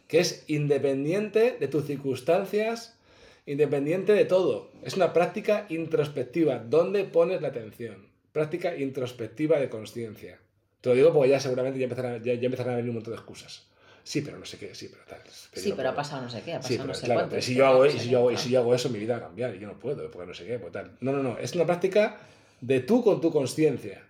que 0.09 0.19
es 0.19 0.43
independiente 0.47 1.55
de 1.57 1.67
tus 1.69 1.85
circunstancias, 1.85 2.99
independiente 3.45 4.11
de 4.11 4.25
todo. 4.25 4.71
Es 4.83 4.95
una 4.95 5.13
práctica 5.13 5.67
introspectiva, 5.69 6.59
donde 6.59 7.05
pones 7.05 7.41
la 7.41 7.47
atención. 7.47 8.10
Práctica 8.31 8.75
introspectiva 8.75 9.59
de 9.59 9.69
conciencia. 9.69 10.39
Te 10.81 10.89
lo 10.89 10.95
digo 10.95 11.13
porque 11.13 11.29
ya 11.29 11.39
seguramente 11.39 11.79
ya 11.79 11.85
empezarán, 11.85 12.23
ya, 12.23 12.33
empezarán 12.33 12.73
a 12.73 12.77
venir 12.77 12.89
un 12.89 12.95
montón 12.95 13.13
de 13.13 13.17
excusas. 13.17 13.67
Sí, 14.03 14.21
pero 14.21 14.39
no 14.39 14.45
sé 14.45 14.57
qué, 14.57 14.73
sí, 14.73 14.89
pero 14.91 15.03
tal. 15.05 15.21
sí, 15.29 15.73
pero 15.75 15.89
ha 15.89 15.95
pasado 15.95 16.23
no 16.23 16.29
sé 16.29 16.41
qué, 16.41 16.55
ha 16.55 16.59
pasado 16.59 16.85
no 16.85 16.93
sé 16.93 17.05
claro, 17.05 17.27
Pero 17.29 17.41
si 17.41 17.53
yo, 17.53 17.67
hago, 17.67 17.85
y 17.85 17.91
si, 17.91 18.09
yo 18.09 18.17
hago, 18.17 18.31
y 18.31 18.37
si 18.37 18.49
yo 18.49 18.59
hago 18.59 18.73
eso, 18.73 18.89
mi 18.89 18.97
vida 18.97 19.13
va 19.13 19.19
a 19.19 19.27
cambiar 19.27 19.53
y 19.53 19.59
yo 19.59 19.67
no 19.67 19.77
puedo, 19.77 20.09
porque 20.09 20.27
no 20.27 20.33
sé 20.33 20.45
qué, 20.45 20.57
pues 20.57 20.71
tal. 20.71 20.97
No, 21.01 21.11
no, 21.11 21.21
no. 21.21 21.37
Es 21.37 21.53
una 21.53 21.65
práctica 21.65 22.17
de 22.61 22.79
tú 22.79 23.03
con 23.03 23.21
tu 23.21 23.31
conciencia. 23.31 24.03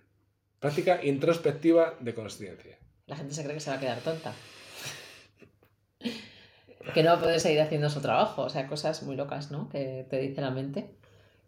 Práctica 0.60 1.04
introspectiva 1.04 1.96
de 2.00 2.14
conciencia. 2.14 2.78
La 3.06 3.16
gente 3.16 3.34
se 3.34 3.42
cree 3.42 3.54
que 3.54 3.60
se 3.60 3.70
va 3.70 3.76
a 3.76 3.80
quedar 3.80 3.98
tonta. 3.98 4.32
que 6.94 7.02
no 7.02 7.18
puede 7.20 7.40
seguir 7.40 7.60
haciendo 7.60 7.90
su 7.90 8.00
trabajo. 8.00 8.42
O 8.42 8.48
sea, 8.48 8.66
cosas 8.68 9.02
muy 9.02 9.16
locas, 9.16 9.50
¿no? 9.50 9.68
Que 9.68 10.06
te 10.08 10.18
dice 10.18 10.40
la 10.40 10.50
mente. 10.50 10.94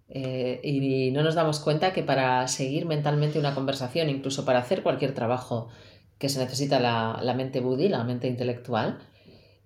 Eh, 0.08 0.60
y 0.62 1.10
no 1.12 1.22
nos 1.22 1.34
damos 1.34 1.60
cuenta 1.60 1.92
que 1.92 2.02
para 2.02 2.46
seguir 2.48 2.86
mentalmente 2.86 3.38
una 3.38 3.54
conversación, 3.54 4.10
incluso 4.10 4.44
para 4.44 4.58
hacer 4.58 4.82
cualquier 4.82 5.14
trabajo 5.14 5.68
que 6.18 6.28
se 6.28 6.38
necesita 6.38 6.78
la, 6.78 7.34
mente 7.34 7.60
budi, 7.60 7.88
la 7.88 8.04
mente 8.04 8.28
intelectual, 8.28 8.98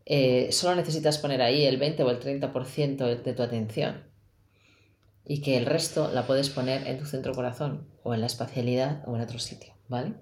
eh, 0.07 0.48
solo 0.53 0.77
necesitas 0.77 1.18
poner 1.18 1.42
ahí 1.42 1.64
el 1.64 1.77
20 1.77 2.03
o 2.03 2.11
el 2.11 2.20
30% 2.20 3.22
de 3.22 3.33
tu 3.35 3.42
atención 3.42 4.09
y 5.29 5.42
que 5.42 5.59
el 5.59 5.66
resto 5.66 6.11
la 6.12 6.27
puedes 6.27 6.48
poner 6.48 6.87
en 6.87 6.98
tu 6.98 7.05
centro 7.05 7.35
corazón 7.35 7.87
o 8.03 8.14
en 8.14 8.20
la 8.20 8.27
espacialidad 8.27 9.03
o 9.07 9.14
en 9.14 9.20
otro 9.20 9.38
sitio, 9.38 9.74
¿vale? 9.87 10.14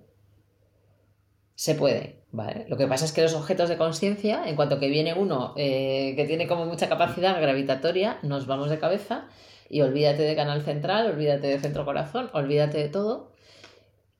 Se 1.54 1.76
puede, 1.76 2.24
¿vale? 2.32 2.66
Lo 2.68 2.76
que 2.76 2.88
pasa 2.88 3.04
es 3.04 3.12
que 3.12 3.22
los 3.22 3.34
objetos 3.34 3.68
de 3.68 3.78
conciencia, 3.78 4.46
en 4.46 4.56
cuanto 4.56 4.80
que 4.80 4.88
viene 4.88 5.14
uno 5.14 5.54
eh, 5.56 6.14
que 6.16 6.26
tiene 6.26 6.48
como 6.48 6.66
mucha 6.66 6.88
capacidad 6.88 7.40
gravitatoria, 7.40 8.18
nos 8.22 8.46
vamos 8.46 8.68
de 8.68 8.80
cabeza 8.80 9.28
y 9.68 9.80
olvídate 9.80 10.22
de 10.22 10.36
canal 10.36 10.62
central, 10.62 11.10
olvídate 11.10 11.48
de 11.48 11.58
centro 11.58 11.84
corazón, 11.84 12.30
olvídate 12.32 12.78
de 12.78 12.88
todo. 12.88 13.32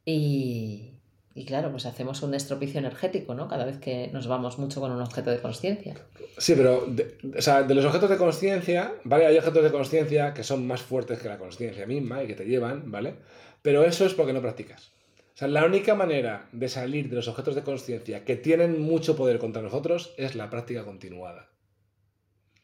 Y, 0.05 0.93
y 1.35 1.45
claro, 1.45 1.71
pues 1.71 1.85
hacemos 1.87 2.23
un 2.23 2.35
estropicio 2.35 2.79
energético, 2.79 3.35
¿no? 3.35 3.49
Cada 3.49 3.65
vez 3.65 3.79
que 3.79 4.09
nos 4.13 4.27
vamos 4.27 4.59
mucho 4.59 4.81
con 4.81 4.91
un 4.91 5.03
objeto 5.03 5.31
de 5.31 5.39
conciencia. 5.39 5.95
Sí, 6.39 6.55
pero 6.57 6.87
de, 6.87 7.19
o 7.37 7.43
sea, 7.43 7.63
de 7.63 7.75
los 7.75 7.85
objetos 7.85 8.09
de 8.09 8.17
conciencia, 8.17 8.95
¿vale? 9.05 9.27
Hay 9.27 9.37
objetos 9.37 9.63
de 9.63 9.71
conciencia 9.71 10.33
que 10.33 10.43
son 10.43 10.67
más 10.67 10.83
fuertes 10.83 11.19
que 11.19 11.29
la 11.29 11.39
conciencia 11.39 11.87
misma 11.87 12.23
y 12.23 12.27
que 12.27 12.35
te 12.35 12.47
llevan, 12.47 12.91
¿vale? 12.91 13.15
Pero 13.63 13.85
eso 13.85 14.07
es 14.07 14.15
porque 14.15 14.33
no 14.33 14.41
practicas. 14.41 14.93
O 15.35 15.39
sea, 15.39 15.49
la 15.49 15.67
única 15.67 15.95
manera 15.95 16.49
de 16.53 16.71
salir 16.71 17.11
de 17.11 17.17
los 17.17 17.29
objetos 17.29 17.55
de 17.55 17.63
conciencia 17.63 18.25
que 18.25 18.37
tienen 18.37 18.81
mucho 18.81 19.17
poder 19.17 19.39
contra 19.39 19.61
nosotros 19.61 20.15
es 20.17 20.35
la 20.35 20.49
práctica 20.49 20.85
continuada. 20.85 21.51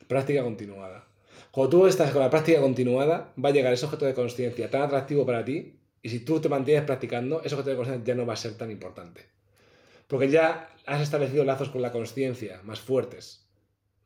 Práctica 0.08 0.42
continuada. 0.42 1.04
Cuando 1.52 1.68
tú 1.68 1.86
estás 1.86 2.10
con 2.12 2.22
la 2.22 2.30
práctica 2.30 2.62
continuada, 2.62 3.34
va 3.36 3.50
a 3.50 3.52
llegar 3.52 3.74
ese 3.74 3.84
objeto 3.84 4.06
de 4.06 4.14
conciencia 4.14 4.70
tan 4.70 4.80
atractivo 4.80 5.26
para 5.26 5.44
ti, 5.44 5.78
y 6.00 6.08
si 6.08 6.20
tú 6.20 6.40
te 6.40 6.48
mantienes 6.48 6.84
practicando, 6.84 7.42
ese 7.44 7.54
objeto 7.54 7.68
de 7.68 7.76
conciencia 7.76 8.06
ya 8.06 8.14
no 8.14 8.24
va 8.24 8.32
a 8.32 8.36
ser 8.36 8.56
tan 8.56 8.70
importante. 8.70 9.26
Porque 10.06 10.30
ya 10.30 10.70
has 10.86 11.02
establecido 11.02 11.44
lazos 11.44 11.68
con 11.68 11.82
la 11.82 11.92
conciencia 11.92 12.62
más 12.64 12.80
fuertes. 12.80 13.46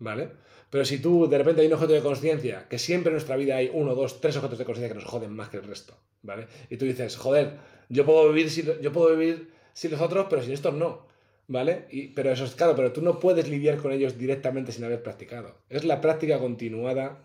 ¿Vale? 0.01 0.31
Pero 0.71 0.85
si 0.85 0.99
tú 0.99 1.29
de 1.29 1.39
repente 1.39 1.61
hay 1.61 1.69
un 1.69 1.75
objeto 1.75 1.93
de 1.93 2.01
conciencia, 2.01 2.67
que 2.69 2.81
siempre 2.81 3.11
en 3.11 3.15
nuestra 3.15 3.37
vida 3.37 3.57
hay 3.57 3.71
uno, 3.73 3.95
dos, 3.95 4.21
tres 4.21 4.37
objetos 4.37 4.59
de 4.59 4.65
conciencia 4.65 4.89
que 4.89 5.01
nos 5.01 5.09
joden 5.09 5.33
más 5.33 5.49
que 5.49 5.59
el 5.59 5.63
resto, 5.63 5.97
¿vale? 6.23 6.49
Y 6.69 6.77
tú 6.79 6.85
dices, 6.85 7.17
joder, 7.17 7.59
yo 7.89 8.05
puedo 8.05 8.29
vivir 8.29 8.51
sin, 8.51 8.67
yo 8.83 8.93
puedo 8.93 9.17
vivir 9.17 9.53
sin 9.73 9.93
los 9.93 10.01
otros, 10.01 10.27
pero 10.29 10.43
sin 10.43 10.53
estos 10.53 10.75
no, 10.75 11.07
¿vale? 11.47 11.87
Y, 11.91 12.09
pero 12.09 12.33
eso 12.33 12.45
es 12.45 12.57
claro, 12.57 12.75
pero 12.75 12.93
tú 12.93 13.01
no 13.03 13.21
puedes 13.21 13.49
lidiar 13.49 13.77
con 13.77 13.93
ellos 13.93 14.19
directamente 14.19 14.73
sin 14.73 14.85
haber 14.85 15.03
practicado. 15.05 15.55
Es 15.71 15.85
la 15.85 16.01
práctica 16.01 16.41
continuada 16.41 17.23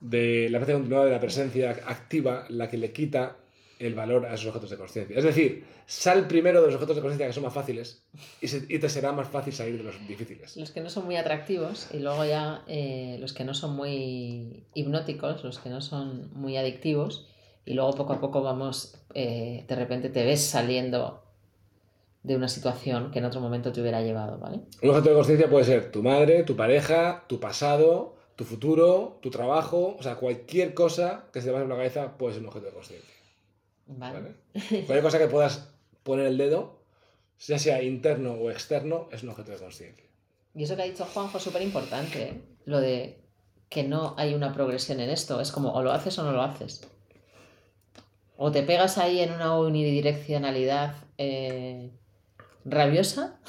de 0.00 0.48
la 0.50 0.58
práctica 0.58 0.78
continuada 0.78 1.06
de 1.06 1.10
la 1.12 1.20
presencia 1.20 1.70
activa 1.86 2.46
la 2.48 2.68
que 2.68 2.76
le 2.76 2.92
quita 2.92 3.36
el 3.78 3.94
valor 3.94 4.26
a 4.26 4.34
esos 4.34 4.48
objetos 4.48 4.70
de 4.70 4.76
conciencia. 4.76 5.16
Es 5.16 5.24
decir, 5.24 5.64
sal 5.86 6.26
primero 6.26 6.60
de 6.60 6.66
los 6.66 6.74
objetos 6.74 6.96
de 6.96 7.02
conciencia 7.02 7.26
que 7.28 7.32
son 7.32 7.44
más 7.44 7.54
fáciles 7.54 8.02
y, 8.40 8.78
te 8.78 8.88
será 8.88 9.12
más 9.12 9.28
fácil 9.28 9.52
salir 9.52 9.78
de 9.78 9.84
los 9.84 9.94
difíciles. 10.06 10.56
Los 10.56 10.70
que 10.70 10.80
no 10.80 10.90
son 10.90 11.04
muy 11.04 11.16
atractivos 11.16 11.88
y 11.92 11.98
luego 11.98 12.24
ya 12.24 12.64
eh, 12.66 13.18
los 13.20 13.32
que 13.32 13.44
no 13.44 13.54
son 13.54 13.76
muy 13.76 14.64
hipnóticos, 14.74 15.44
los 15.44 15.58
que 15.58 15.68
no 15.68 15.80
son 15.80 16.30
muy 16.32 16.56
adictivos 16.56 17.28
y 17.64 17.74
luego 17.74 17.92
poco 17.92 18.14
a 18.14 18.20
poco 18.20 18.42
vamos, 18.42 18.96
eh, 19.14 19.64
de 19.68 19.76
repente 19.76 20.08
te 20.08 20.24
ves 20.24 20.42
saliendo 20.42 21.22
de 22.22 22.34
una 22.34 22.48
situación 22.48 23.10
que 23.10 23.20
en 23.20 23.26
otro 23.26 23.40
momento 23.40 23.72
te 23.72 23.80
hubiera 23.80 24.02
llevado, 24.02 24.38
¿vale? 24.38 24.60
Un 24.82 24.90
objeto 24.90 25.10
de 25.10 25.14
conciencia 25.14 25.48
puede 25.48 25.64
ser 25.64 25.92
tu 25.92 26.02
madre, 26.02 26.42
tu 26.42 26.56
pareja, 26.56 27.24
tu 27.28 27.38
pasado, 27.38 28.17
tu 28.38 28.44
futuro, 28.44 29.18
tu 29.20 29.30
trabajo, 29.30 29.96
o 29.98 30.02
sea, 30.04 30.14
cualquier 30.14 30.72
cosa 30.72 31.24
que 31.32 31.40
se 31.40 31.48
te 31.48 31.52
pase 31.52 31.64
por 31.64 31.70
la 31.70 31.76
cabeza 31.76 32.16
puede 32.16 32.34
ser 32.34 32.42
un 32.42 32.48
objeto 32.50 32.66
de 32.66 32.72
conciencia. 32.72 33.14
Vale. 33.88 34.36
Cualquier 34.52 35.02
cosa 35.02 35.18
que 35.18 35.26
puedas 35.26 35.70
poner 36.04 36.26
el 36.26 36.38
dedo, 36.38 36.78
ya 37.40 37.58
sea 37.58 37.82
interno 37.82 38.34
o 38.34 38.52
externo, 38.52 39.08
es 39.10 39.24
un 39.24 39.30
objeto 39.30 39.50
de 39.50 39.58
conciencia. 39.58 40.04
Y 40.54 40.62
eso 40.62 40.76
que 40.76 40.82
ha 40.82 40.84
dicho 40.84 41.04
Juanjo 41.04 41.38
es 41.38 41.42
súper 41.42 41.62
importante, 41.62 42.22
¿eh? 42.22 42.40
lo 42.64 42.80
de 42.80 43.20
que 43.68 43.82
no 43.82 44.14
hay 44.16 44.34
una 44.34 44.52
progresión 44.52 45.00
en 45.00 45.10
esto, 45.10 45.40
es 45.40 45.50
como 45.50 45.72
o 45.72 45.82
lo 45.82 45.90
haces 45.90 46.16
o 46.20 46.22
no 46.22 46.30
lo 46.30 46.42
haces. 46.42 46.82
O 48.36 48.52
te 48.52 48.62
pegas 48.62 48.98
ahí 48.98 49.18
en 49.18 49.32
una 49.32 49.58
unidireccionalidad 49.58 50.94
eh, 51.16 51.90
rabiosa, 52.64 53.40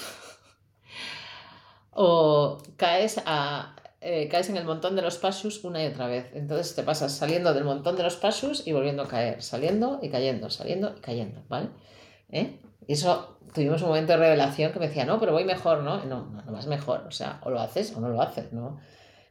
o 1.91 2.57
caes 2.75 3.21
a 3.23 3.75
eh, 4.01 4.29
caes 4.29 4.49
en 4.49 4.55
el 4.55 4.65
montón 4.65 4.95
de 4.95 5.01
los 5.01 5.17
pasos 5.17 5.63
una 5.63 5.83
y 5.83 5.87
otra 5.87 6.07
vez. 6.07 6.31
Entonces 6.33 6.73
te 6.75 6.83
pasas 6.83 7.11
saliendo 7.11 7.53
del 7.53 7.65
montón 7.65 7.95
de 7.97 8.03
los 8.03 8.15
pasos 8.15 8.65
y 8.65 8.71
volviendo 8.71 9.03
a 9.03 9.07
caer, 9.07 9.41
saliendo 9.41 9.99
y 10.01 10.09
cayendo, 10.09 10.49
saliendo 10.49 10.95
y 10.97 11.01
cayendo, 11.01 11.43
¿vale? 11.49 11.69
¿Eh? 12.31 12.59
Y 12.87 12.93
eso 12.93 13.37
tuvimos 13.53 13.81
un 13.81 13.89
momento 13.89 14.13
de 14.13 14.19
revelación 14.19 14.71
que 14.71 14.79
me 14.79 14.87
decía, 14.87 15.05
no, 15.05 15.19
pero 15.19 15.33
voy 15.33 15.43
mejor, 15.43 15.83
¿no? 15.83 16.05
No, 16.05 16.25
no, 16.25 16.51
vas 16.51 16.67
mejor, 16.67 17.05
o 17.07 17.11
sea, 17.11 17.39
o 17.43 17.49
lo 17.49 17.59
haces 17.59 17.93
o 17.95 17.99
no 17.99 18.09
lo 18.09 18.21
haces, 18.21 18.53
¿no? 18.53 18.79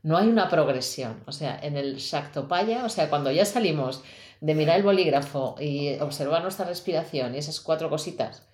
No 0.03 0.17
hay 0.17 0.29
una 0.29 0.49
progresión, 0.49 1.23
o 1.27 1.33
sea, 1.33 1.59
en 1.61 1.77
el 1.77 1.97
Shaktopaya, 1.97 2.85
o 2.85 2.89
sea, 2.89 3.09
cuando 3.09 3.31
ya 3.33 3.45
salimos 3.45 4.03
de 4.41 4.55
mirar 4.55 4.77
el 4.77 4.85
bolígrafo 4.85 5.57
y 5.59 5.99
observar 5.99 6.43
nuestra 6.43 6.67
respiración 6.67 7.35
y 7.35 7.39
esas 7.39 7.61
cuatro 7.61 7.91
cositas 7.91 8.47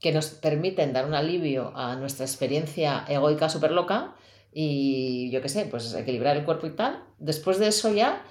que 0.00 0.12
nos 0.12 0.26
permiten 0.28 0.92
dar 0.92 1.06
un 1.06 1.14
alivio 1.14 1.72
a 1.74 1.96
nuestra 1.96 2.26
experiencia 2.26 3.06
egoica 3.08 3.48
súper 3.48 3.70
loca 3.70 4.14
y 4.56 5.30
yo 5.32 5.42
qué 5.42 5.48
sé, 5.48 5.66
pues 5.66 5.92
equilibrar 5.94 6.36
el 6.36 6.44
cuerpo 6.44 6.68
y 6.68 6.70
tal. 6.70 7.02
Después 7.18 7.58
de 7.58 7.66
eso 7.66 7.92
ya, 7.92 8.22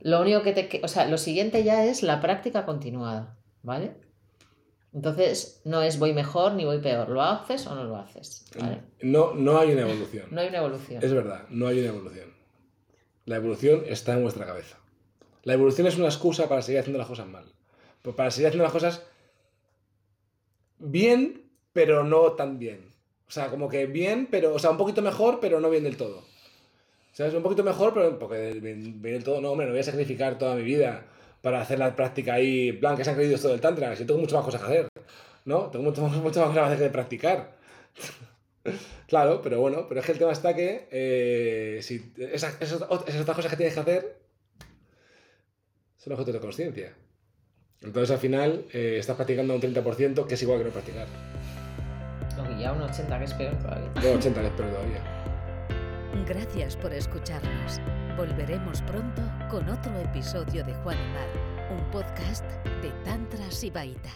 lo 0.00 0.20
único 0.20 0.42
que 0.42 0.52
te... 0.52 0.80
O 0.84 0.88
sea, 0.88 1.08
lo 1.08 1.18
siguiente 1.18 1.64
ya 1.64 1.84
es 1.84 2.04
la 2.04 2.20
práctica 2.20 2.64
continuada, 2.64 3.36
¿vale? 3.62 3.96
Entonces, 4.94 5.60
no 5.64 5.82
es 5.82 5.98
voy 5.98 6.12
mejor 6.12 6.52
ni 6.52 6.64
voy 6.64 6.78
peor, 6.78 7.08
lo 7.08 7.20
haces 7.20 7.66
o 7.66 7.74
no 7.74 7.82
lo 7.82 7.96
haces. 7.96 8.46
¿vale? 8.56 8.82
No, 9.02 9.34
no 9.34 9.58
hay 9.58 9.72
una 9.72 9.82
evolución. 9.82 10.26
No 10.30 10.40
hay 10.40 10.48
una 10.48 10.58
evolución. 10.58 11.02
Es 11.02 11.12
verdad, 11.12 11.46
no 11.50 11.66
hay 11.66 11.80
una 11.80 11.88
evolución. 11.88 12.32
La 13.24 13.36
evolución 13.36 13.82
está 13.88 14.12
en 14.12 14.22
vuestra 14.22 14.46
cabeza. 14.46 14.78
La 15.42 15.54
evolución 15.54 15.88
es 15.88 15.96
una 15.96 16.06
excusa 16.06 16.48
para 16.48 16.62
seguir 16.62 16.80
haciendo 16.80 16.98
las 16.98 17.08
cosas 17.08 17.26
mal. 17.26 17.44
Pues 18.02 18.14
para 18.14 18.30
seguir 18.30 18.48
haciendo 18.48 18.64
las 18.64 18.72
cosas 18.72 19.02
bien, 20.78 21.50
pero 21.72 22.04
no 22.04 22.32
tan 22.32 22.60
bien. 22.60 22.91
O 23.32 23.34
sea, 23.34 23.48
como 23.48 23.66
que 23.66 23.86
bien, 23.86 24.28
pero, 24.30 24.52
o 24.52 24.58
sea, 24.58 24.68
un 24.68 24.76
poquito 24.76 25.00
mejor, 25.00 25.40
pero 25.40 25.58
no 25.58 25.70
bien 25.70 25.84
del 25.84 25.96
todo. 25.96 26.22
¿Sabes? 27.14 27.32
Un 27.32 27.42
poquito 27.42 27.64
mejor, 27.64 27.94
pero 27.94 28.18
porque 28.18 28.60
bien, 28.60 29.00
bien 29.00 29.14
del 29.14 29.24
todo, 29.24 29.40
no, 29.40 29.52
hombre, 29.52 29.64
no 29.64 29.72
voy 29.72 29.80
a 29.80 29.84
sacrificar 29.84 30.36
toda 30.36 30.54
mi 30.54 30.60
vida 30.62 31.06
para 31.40 31.62
hacer 31.62 31.78
la 31.78 31.96
práctica 31.96 32.34
ahí, 32.34 32.68
en 32.68 32.80
plan, 32.80 32.94
que 32.94 33.04
se 33.04 33.08
han 33.08 33.16
creído 33.16 33.36
esto 33.36 33.48
del 33.48 33.62
Tantra, 33.62 33.96
si 33.96 34.04
tengo 34.04 34.20
muchas 34.20 34.34
más 34.34 34.44
cosas 34.44 34.60
que 34.60 34.66
hacer, 34.66 34.88
¿no? 35.46 35.70
Tengo 35.70 35.86
muchas 35.86 36.04
muchas 36.12 36.46
más 36.46 36.54
cosas 36.54 36.78
que 36.78 36.90
practicar. 36.90 37.56
claro, 39.08 39.40
pero 39.40 39.60
bueno, 39.62 39.86
pero 39.88 40.00
es 40.00 40.04
que 40.04 40.12
el 40.12 40.18
tema 40.18 40.32
está 40.32 40.54
que 40.54 40.88
eh, 40.90 41.78
si 41.80 42.12
esas, 42.18 42.60
esas, 42.60 42.82
esas 42.82 43.20
otras 43.22 43.34
cosas 43.34 43.50
que 43.50 43.56
tienes 43.56 43.72
que 43.72 43.80
hacer 43.80 44.16
son 45.96 46.12
objetos 46.12 46.34
de 46.34 46.40
conciencia. 46.40 46.94
Entonces 47.80 48.10
al 48.10 48.18
final 48.18 48.66
eh, 48.74 48.96
estás 48.98 49.16
practicando 49.16 49.54
un 49.54 49.62
30% 49.62 50.26
que 50.26 50.34
es 50.34 50.42
igual 50.42 50.58
que 50.58 50.64
no 50.66 50.70
practicar. 50.70 51.06
Ya 52.62 52.70
un 52.72 52.80
80 52.80 53.18
que 53.18 53.24
es 53.24 53.34
peor 53.34 53.58
todavía. 53.58 53.90
Un 53.96 54.18
80 54.18 54.40
que 54.40 54.46
es 54.46 54.52
peor 54.52 54.70
todavía. 54.70 55.02
Gracias 56.28 56.76
por 56.76 56.94
escucharnos. 56.94 57.80
Volveremos 58.16 58.80
pronto 58.82 59.22
con 59.50 59.68
otro 59.68 59.98
episodio 59.98 60.64
de 60.64 60.72
Juan 60.74 60.96
y 60.96 61.12
Mar, 61.12 61.76
un 61.76 61.90
podcast 61.90 62.44
de 62.80 62.90
Tantra 63.04 63.50
Sibaita. 63.50 64.10